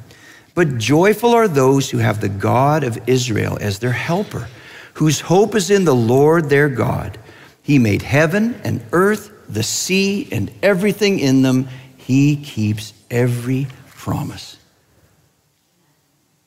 But 0.54 0.78
joyful 0.78 1.30
are 1.30 1.48
those 1.48 1.90
who 1.90 1.98
have 1.98 2.20
the 2.20 2.28
God 2.28 2.84
of 2.84 2.98
Israel 3.08 3.58
as 3.60 3.78
their 3.78 3.92
helper, 3.92 4.48
whose 4.94 5.20
hope 5.20 5.54
is 5.54 5.70
in 5.70 5.84
the 5.84 5.94
Lord 5.94 6.48
their 6.48 6.68
God. 6.68 7.18
He 7.62 7.78
made 7.78 8.02
heaven 8.02 8.60
and 8.64 8.84
earth 8.92 9.30
the 9.52 9.62
sea 9.62 10.28
and 10.30 10.50
everything 10.62 11.18
in 11.18 11.42
them, 11.42 11.68
he 11.96 12.36
keeps 12.36 12.92
every 13.10 13.66
promise. 13.88 14.56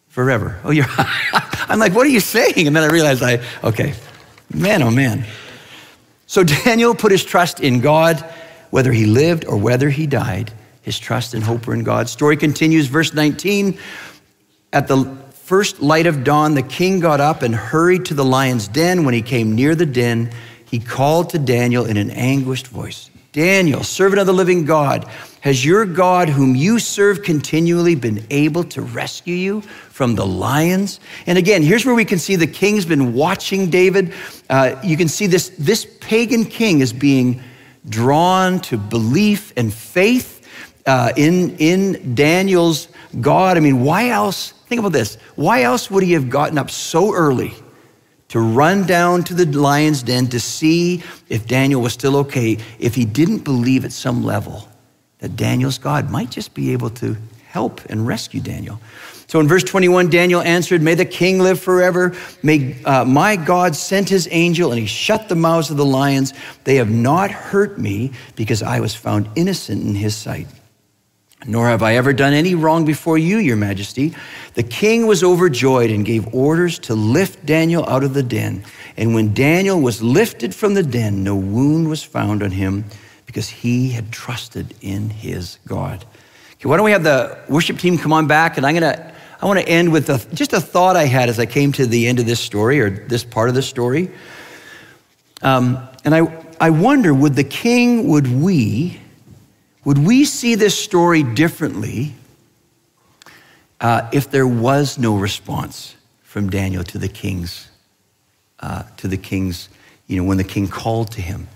Forever. 0.10 0.60
Oh, 0.64 0.72
you're, 0.72 0.86
I'm 1.68 1.80
like, 1.80 1.94
what 1.94 2.06
are 2.06 2.12
you 2.12 2.20
saying? 2.20 2.68
And 2.68 2.76
then 2.76 2.84
I 2.84 2.88
realized 2.88 3.24
I, 3.24 3.42
okay, 3.64 3.94
man, 4.54 4.84
oh 4.84 4.92
man. 4.92 5.26
So 6.28 6.44
Daniel 6.44 6.96
put 6.96 7.12
his 7.12 7.24
trust 7.24 7.60
in 7.60 7.80
God, 7.82 8.18
whether 8.70 8.92
he 8.92 9.06
lived 9.06 9.46
or 9.46 9.58
whether 9.58 9.90
he 9.90 10.08
died. 10.08 10.52
His 10.82 11.00
trust 11.00 11.34
and 11.34 11.44
hope 11.44 11.66
were 11.68 11.74
in 11.74 11.84
God. 11.84 12.10
Story 12.10 12.38
continues, 12.38 12.88
verse 12.88 13.14
19. 13.14 13.78
At 14.72 14.88
the 14.88 15.06
first 15.32 15.82
light 15.82 16.08
of 16.08 16.24
dawn, 16.24 16.56
the 16.56 16.64
king 16.64 17.00
got 17.00 17.22
up 17.22 17.42
and 17.42 17.56
hurried 17.56 18.06
to 18.06 18.14
the 18.14 18.26
lion's 18.26 18.68
den. 18.68 19.06
When 19.06 19.14
he 19.14 19.22
came 19.22 19.56
near 19.56 19.76
the 19.76 19.86
den, 19.86 20.32
he 20.74 20.80
called 20.80 21.30
to 21.30 21.38
Daniel 21.38 21.86
in 21.86 21.98
an 21.98 22.10
anguished 22.10 22.66
voice 22.66 23.12
Daniel, 23.32 23.84
servant 23.84 24.20
of 24.20 24.26
the 24.26 24.34
living 24.34 24.66
God, 24.66 25.08
has 25.42 25.64
your 25.64 25.86
God, 25.86 26.30
whom 26.30 26.56
you 26.56 26.80
serve 26.80 27.22
continually, 27.22 27.94
been 27.94 28.26
able 28.32 28.64
to 28.64 28.82
rescue 28.82 29.36
you 29.36 29.62
from 29.62 30.16
the 30.16 30.26
lions? 30.26 31.00
And 31.28 31.38
again, 31.38 31.62
here's 31.62 31.86
where 31.86 31.94
we 31.94 32.06
can 32.06 32.18
see 32.18 32.38
the 32.38 32.48
king's 32.48 32.88
been 32.88 33.14
watching 33.14 33.70
David. 33.70 34.16
Uh, 34.50 34.76
you 34.84 34.98
can 34.98 35.08
see 35.08 35.28
this, 35.28 35.50
this 35.60 35.86
pagan 36.02 36.44
king 36.44 36.80
is 36.80 36.92
being 36.92 37.44
drawn 37.88 38.60
to 38.62 38.76
belief 38.76 39.54
and 39.56 39.72
faith 39.72 40.48
uh, 40.88 41.14
in, 41.16 41.56
in 41.58 42.16
Daniel's 42.16 42.88
God. 43.22 43.58
I 43.58 43.60
mean, 43.60 43.84
why 43.84 44.10
else? 44.10 44.54
Think 44.66 44.80
about 44.80 44.92
this. 44.92 45.20
Why 45.36 45.62
else 45.62 45.92
would 45.92 46.02
he 46.02 46.14
have 46.14 46.32
gotten 46.32 46.58
up 46.58 46.72
so 46.72 47.14
early? 47.14 47.54
To 48.34 48.40
run 48.40 48.84
down 48.88 49.24
to 49.24 49.36
the 49.36 49.46
lion's 49.46 50.02
den 50.02 50.26
to 50.26 50.40
see 50.40 51.04
if 51.30 51.46
Daniel 51.46 51.80
was 51.80 51.94
still 51.94 52.18
okay, 52.18 52.58
if 52.80 52.96
he 52.96 53.06
didn't 53.06 53.44
believe 53.44 53.86
at 53.86 53.92
some 53.92 54.24
level 54.24 54.68
that 55.20 55.36
Daniel's 55.36 55.78
God 55.78 56.10
might 56.10 56.32
just 56.32 56.56
be 56.56 56.74
able 56.74 56.90
to 56.90 57.16
help 57.46 57.80
and 57.92 58.08
rescue 58.08 58.42
Daniel. 58.42 58.82
So 59.28 59.40
in 59.40 59.48
verse 59.48 59.64
21, 59.64 60.10
Daniel 60.10 60.42
answered, 60.42 60.82
May 60.82 60.96
the 60.96 61.06
king 61.06 61.38
live 61.38 61.60
forever. 61.60 62.16
May 62.42 62.82
uh, 62.86 63.06
my 63.06 63.36
God 63.36 63.76
sent 63.76 64.10
his 64.10 64.28
angel, 64.32 64.72
and 64.72 64.82
he 64.82 64.88
shut 64.88 65.30
the 65.30 65.36
mouths 65.36 65.70
of 65.70 65.78
the 65.78 65.86
lions. 65.86 66.34
They 66.64 66.78
have 66.78 66.90
not 66.90 67.30
hurt 67.30 67.78
me 67.78 68.14
because 68.36 68.64
I 68.64 68.80
was 68.80 68.96
found 68.96 69.30
innocent 69.36 69.84
in 69.84 69.94
his 69.94 70.16
sight. 70.16 70.48
Nor 71.46 71.68
have 71.68 71.84
I 71.84 71.96
ever 71.96 72.14
done 72.14 72.34
any 72.34 72.56
wrong 72.56 72.86
before 72.86 73.18
you, 73.18 73.38
your 73.38 73.58
majesty. 73.58 74.16
The 74.54 74.64
king 74.64 75.08
was 75.08 75.24
overjoyed 75.24 75.90
and 75.90 76.06
gave 76.06 76.34
orders 76.34 76.80
to 76.80 76.96
lift 76.96 77.46
Daniel 77.46 77.88
out 77.88 78.04
of 78.04 78.14
the 78.14 78.24
den. 78.24 78.64
And 78.96 79.14
when 79.14 79.34
Daniel 79.34 79.82
was 79.82 80.02
lifted 80.02 80.56
from 80.56 80.74
the 80.74 80.84
den, 80.84 81.24
no 81.24 81.36
wound 81.36 81.90
was 81.90 82.04
found 82.04 82.44
on 82.44 82.52
him 82.52 82.86
because 83.26 83.50
he 83.50 83.90
had 83.90 84.12
trusted 84.12 84.74
in 84.82 85.10
his 85.10 85.58
God. 85.68 86.06
Okay, 86.54 86.70
why 86.70 86.78
don't 86.78 86.86
we 86.86 86.92
have 86.92 87.04
the 87.04 87.38
worship 87.50 87.80
team 87.80 87.98
come 87.98 88.14
on 88.14 88.28
back? 88.28 88.58
And 88.58 88.66
I'm 88.66 88.76
going 88.76 88.94
to, 88.94 89.14
I 89.42 89.46
want 89.46 89.60
to 89.60 89.68
end 89.68 89.92
with 89.92 90.10
a, 90.10 90.24
just 90.34 90.54
a 90.54 90.62
thought 90.62 90.96
I 90.96 91.06
had 91.06 91.30
as 91.30 91.40
I 91.40 91.46
came 91.46 91.72
to 91.74 91.86
the 91.86 92.08
end 92.08 92.20
of 92.20 92.26
this 92.26 92.40
story 92.40 92.80
or 92.80 92.90
this 92.90 93.24
part 93.24 93.50
of 93.50 93.56
the 93.56 93.62
story. 93.62 94.12
Um, 95.42 95.80
and 96.06 96.16
I, 96.16 96.46
I 96.62 96.70
wonder, 96.70 97.14
would 97.14 97.36
the 97.36 97.44
king, 97.44 98.08
would 98.08 98.28
we, 98.28 99.02
would 99.86 99.98
we 99.98 100.26
see 100.26 100.56
this 100.56 100.78
story 100.78 101.24
differently 101.24 102.14
uh, 103.82 104.10
if 104.14 104.32
there 104.32 104.48
was 104.48 104.98
no 104.98 105.18
response 105.18 105.96
from 106.22 106.50
Daniel 106.50 106.84
to 106.86 106.98
the 106.98 107.10
king's, 107.10 107.70
uh, 108.60 108.84
to 108.98 109.08
the 109.08 109.18
king's, 109.18 109.70
you 110.08 110.18
know, 110.18 110.24
when 110.24 110.38
the 110.38 110.44
king 110.44 110.68
called 110.68 111.12
to 111.12 111.22
him? 111.22 111.48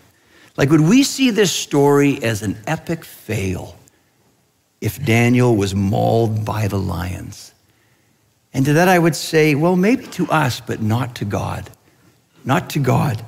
Like, 0.57 0.69
would 0.69 0.81
we 0.81 1.03
see 1.03 1.29
this 1.29 1.51
story 1.51 2.21
as 2.23 2.41
an 2.41 2.57
epic 2.67 3.05
fail 3.05 3.77
if 4.81 5.03
Daniel 5.03 5.55
was 5.55 5.73
mauled 5.73 6.43
by 6.43 6.67
the 6.67 6.79
lions? 6.79 7.53
And 8.53 8.65
to 8.65 8.73
that 8.73 8.87
I 8.87 8.97
would 8.97 9.15
say, 9.15 9.55
well, 9.55 9.75
maybe 9.75 10.05
to 10.07 10.29
us, 10.29 10.59
but 10.59 10.81
not 10.81 11.15
to 11.15 11.25
God. 11.25 11.69
Not 12.43 12.71
to 12.71 12.79
God. 12.79 13.23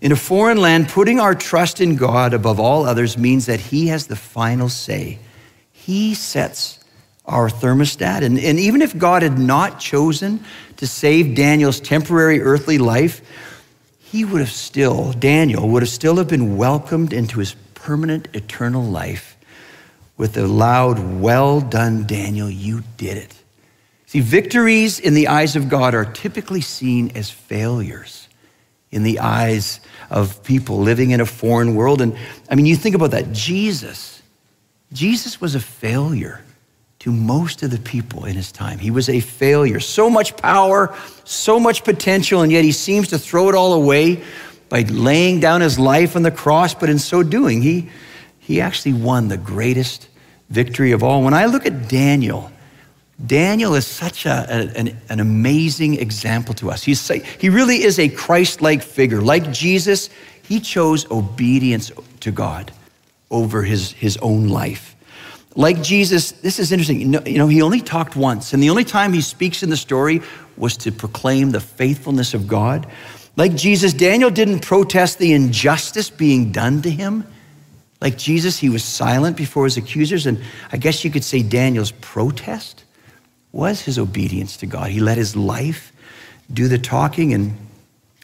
In 0.00 0.12
a 0.12 0.16
foreign 0.16 0.58
land, 0.58 0.88
putting 0.88 1.20
our 1.20 1.34
trust 1.34 1.80
in 1.80 1.96
God 1.96 2.32
above 2.32 2.58
all 2.58 2.86
others 2.86 3.18
means 3.18 3.46
that 3.46 3.60
He 3.60 3.88
has 3.88 4.06
the 4.06 4.16
final 4.16 4.68
say. 4.68 5.18
He 5.72 6.14
sets 6.14 6.80
our 7.26 7.48
thermostat. 7.48 8.22
And, 8.22 8.38
and 8.38 8.58
even 8.58 8.82
if 8.82 8.96
God 8.96 9.22
had 9.22 9.38
not 9.38 9.78
chosen 9.78 10.44
to 10.76 10.86
save 10.86 11.34
Daniel's 11.34 11.80
temporary 11.80 12.40
earthly 12.40 12.78
life, 12.78 13.22
he 13.98 14.24
would 14.24 14.40
have 14.40 14.50
still, 14.50 15.12
Daniel 15.12 15.68
would 15.68 15.82
have 15.82 15.90
still 15.90 16.16
have 16.16 16.26
been 16.26 16.56
welcomed 16.56 17.12
into 17.12 17.38
his 17.38 17.54
permanent 17.74 18.28
eternal 18.34 18.82
life 18.82 19.36
with 20.16 20.32
the 20.34 20.46
loud, 20.48 21.20
well 21.20 21.60
done, 21.60 22.06
Daniel, 22.06 22.50
you 22.50 22.82
did 22.96 23.16
it. 23.16 23.34
See, 24.06 24.20
victories 24.20 24.98
in 24.98 25.14
the 25.14 25.28
eyes 25.28 25.54
of 25.54 25.68
God 25.68 25.94
are 25.94 26.04
typically 26.04 26.60
seen 26.60 27.12
as 27.14 27.30
failures 27.30 28.28
in 28.90 29.04
the 29.04 29.20
eyes 29.20 29.78
of 30.10 30.42
people 30.42 30.80
living 30.80 31.12
in 31.12 31.20
a 31.20 31.26
foreign 31.26 31.74
world. 31.74 32.00
And 32.00 32.16
I 32.48 32.54
mean, 32.56 32.66
you 32.66 32.76
think 32.76 32.94
about 32.94 33.12
that. 33.12 33.32
Jesus, 33.32 34.20
Jesus 34.92 35.40
was 35.40 35.54
a 35.54 35.60
failure 35.60 36.42
to 37.00 37.10
most 37.10 37.62
of 37.62 37.70
the 37.70 37.78
people 37.78 38.26
in 38.26 38.34
his 38.34 38.52
time. 38.52 38.78
He 38.78 38.90
was 38.90 39.08
a 39.08 39.20
failure. 39.20 39.80
So 39.80 40.10
much 40.10 40.36
power, 40.36 40.94
so 41.24 41.58
much 41.58 41.82
potential, 41.82 42.42
and 42.42 42.52
yet 42.52 42.62
he 42.62 42.72
seems 42.72 43.08
to 43.08 43.18
throw 43.18 43.48
it 43.48 43.54
all 43.54 43.72
away 43.72 44.22
by 44.68 44.82
laying 44.82 45.40
down 45.40 45.62
his 45.62 45.78
life 45.78 46.14
on 46.14 46.22
the 46.22 46.30
cross. 46.30 46.74
But 46.74 46.90
in 46.90 46.98
so 46.98 47.22
doing, 47.22 47.62
he, 47.62 47.88
he 48.38 48.60
actually 48.60 48.92
won 48.92 49.28
the 49.28 49.38
greatest 49.38 50.08
victory 50.50 50.92
of 50.92 51.02
all. 51.02 51.22
When 51.22 51.32
I 51.32 51.46
look 51.46 51.64
at 51.64 51.88
Daniel, 51.88 52.52
Daniel 53.26 53.74
is 53.74 53.86
such 53.86 54.24
a, 54.24 54.48
an, 54.76 54.96
an, 55.08 55.20
amazing 55.20 55.98
example 56.00 56.54
to 56.54 56.70
us. 56.70 56.82
He's, 56.82 57.06
he 57.38 57.50
really 57.50 57.82
is 57.82 57.98
a 57.98 58.08
Christ 58.08 58.62
like 58.62 58.82
figure. 58.82 59.20
Like 59.20 59.50
Jesus, 59.52 60.08
he 60.42 60.58
chose 60.58 61.10
obedience 61.10 61.92
to 62.20 62.30
God 62.30 62.72
over 63.30 63.62
his, 63.62 63.92
his 63.92 64.16
own 64.18 64.48
life. 64.48 64.96
Like 65.54 65.82
Jesus, 65.82 66.32
this 66.32 66.58
is 66.58 66.72
interesting. 66.72 67.00
You 67.00 67.08
know, 67.08 67.22
you 67.26 67.38
know, 67.38 67.48
he 67.48 67.60
only 67.60 67.80
talked 67.80 68.16
once, 68.16 68.52
and 68.54 68.62
the 68.62 68.70
only 68.70 68.84
time 68.84 69.12
he 69.12 69.20
speaks 69.20 69.62
in 69.62 69.68
the 69.68 69.76
story 69.76 70.22
was 70.56 70.76
to 70.78 70.92
proclaim 70.92 71.50
the 71.50 71.60
faithfulness 71.60 72.34
of 72.34 72.46
God. 72.46 72.86
Like 73.36 73.54
Jesus, 73.54 73.92
Daniel 73.92 74.30
didn't 74.30 74.60
protest 74.60 75.18
the 75.18 75.32
injustice 75.32 76.08
being 76.08 76.52
done 76.52 76.82
to 76.82 76.90
him. 76.90 77.26
Like 78.00 78.16
Jesus, 78.16 78.58
he 78.58 78.70
was 78.70 78.84
silent 78.84 79.36
before 79.36 79.64
his 79.64 79.76
accusers, 79.76 80.26
and 80.26 80.40
I 80.72 80.76
guess 80.78 81.04
you 81.04 81.10
could 81.10 81.24
say 81.24 81.42
Daniel's 81.42 81.92
protest 81.92 82.84
was 83.52 83.82
his 83.82 83.98
obedience 83.98 84.56
to 84.58 84.66
God. 84.66 84.90
He 84.90 85.00
let 85.00 85.18
his 85.18 85.34
life 85.36 85.92
do 86.52 86.68
the 86.68 86.78
talking. 86.78 87.32
And 87.32 87.56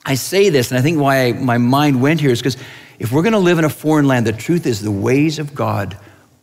I 0.04 0.14
say 0.14 0.50
this, 0.50 0.70
and 0.70 0.78
I 0.78 0.82
think 0.82 1.00
why 1.00 1.26
I, 1.26 1.32
my 1.32 1.58
mind 1.58 2.00
went 2.00 2.20
here 2.20 2.30
is 2.30 2.40
because 2.40 2.56
if 2.98 3.12
we're 3.12 3.22
going 3.22 3.32
to 3.32 3.38
live 3.38 3.58
in 3.58 3.64
a 3.64 3.70
foreign 3.70 4.06
land, 4.06 4.26
the 4.26 4.32
truth 4.32 4.66
is 4.66 4.80
the 4.80 4.90
ways 4.90 5.38
of 5.38 5.54
God 5.54 5.96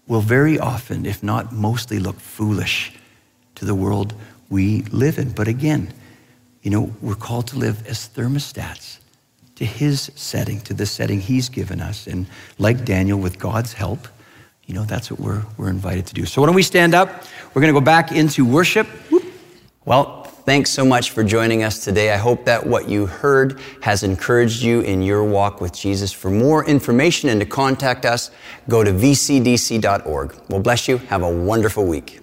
will 0.08 0.22
very 0.22 0.60
often, 0.60 1.06
if 1.06 1.24
not 1.24 1.52
mostly, 1.52 2.00
look 2.00 2.20
foolish 2.20 2.94
to 3.56 3.66
the 3.66 3.76
world 3.76 4.14
we 4.50 4.82
live 4.84 5.18
in. 5.18 5.32
But 5.32 5.48
again, 5.48 5.94
you 6.62 6.72
know, 6.72 6.94
we're 7.02 7.16
called 7.16 7.48
to 7.48 7.58
live 7.58 7.86
as 7.88 8.08
thermostats 8.10 9.00
to 9.56 9.66
his 9.66 10.12
setting, 10.16 10.60
to 10.62 10.74
the 10.74 10.86
setting 10.86 11.20
he's 11.22 11.50
given 11.50 11.82
us. 11.82 12.08
And 12.08 12.26
like 12.58 12.86
Daniel, 12.86 13.20
with 13.20 13.40
God's 13.40 13.74
help, 13.74 14.08
you 14.66 14.74
know, 14.74 14.86
that's 14.86 15.12
what 15.12 15.20
we're, 15.20 15.44
we're 15.58 15.70
invited 15.70 16.06
to 16.08 16.14
do. 16.14 16.26
So 16.26 16.42
why 16.42 16.48
don't 16.48 16.56
we 16.56 16.64
stand 16.64 16.96
up? 16.96 17.24
We're 17.54 17.62
going 17.62 17.74
to 17.74 17.80
go 17.80 17.84
back 17.84 18.12
into 18.12 18.46
worship. 18.46 18.88
Well, 19.86 20.24
thanks 20.24 20.70
so 20.70 20.86
much 20.86 21.12
for 21.12 21.24
joining 21.24 21.64
us 21.64 21.84
today. 21.84 22.14
I 22.14 22.18
hope 22.18 22.46
that 22.46 22.66
what 22.66 22.88
you 22.88 23.06
heard 23.06 23.60
has 23.82 24.04
encouraged 24.04 24.64
you 24.64 24.80
in 24.82 25.02
your 25.02 25.24
walk 25.24 25.60
with 25.60 25.74
Jesus. 25.74 26.14
For 26.14 26.32
more 26.32 26.66
information 26.66 27.30
and 27.30 27.42
to 27.42 27.46
contact 27.46 28.06
us, 28.06 28.32
go 28.70 28.84
to 28.84 28.92
vcdc.org. 28.92 30.36
Well, 30.50 30.62
bless 30.62 30.88
you. 30.88 30.98
Have 30.98 31.24
a 31.24 31.30
wonderful 31.30 31.86
week. 31.86 32.22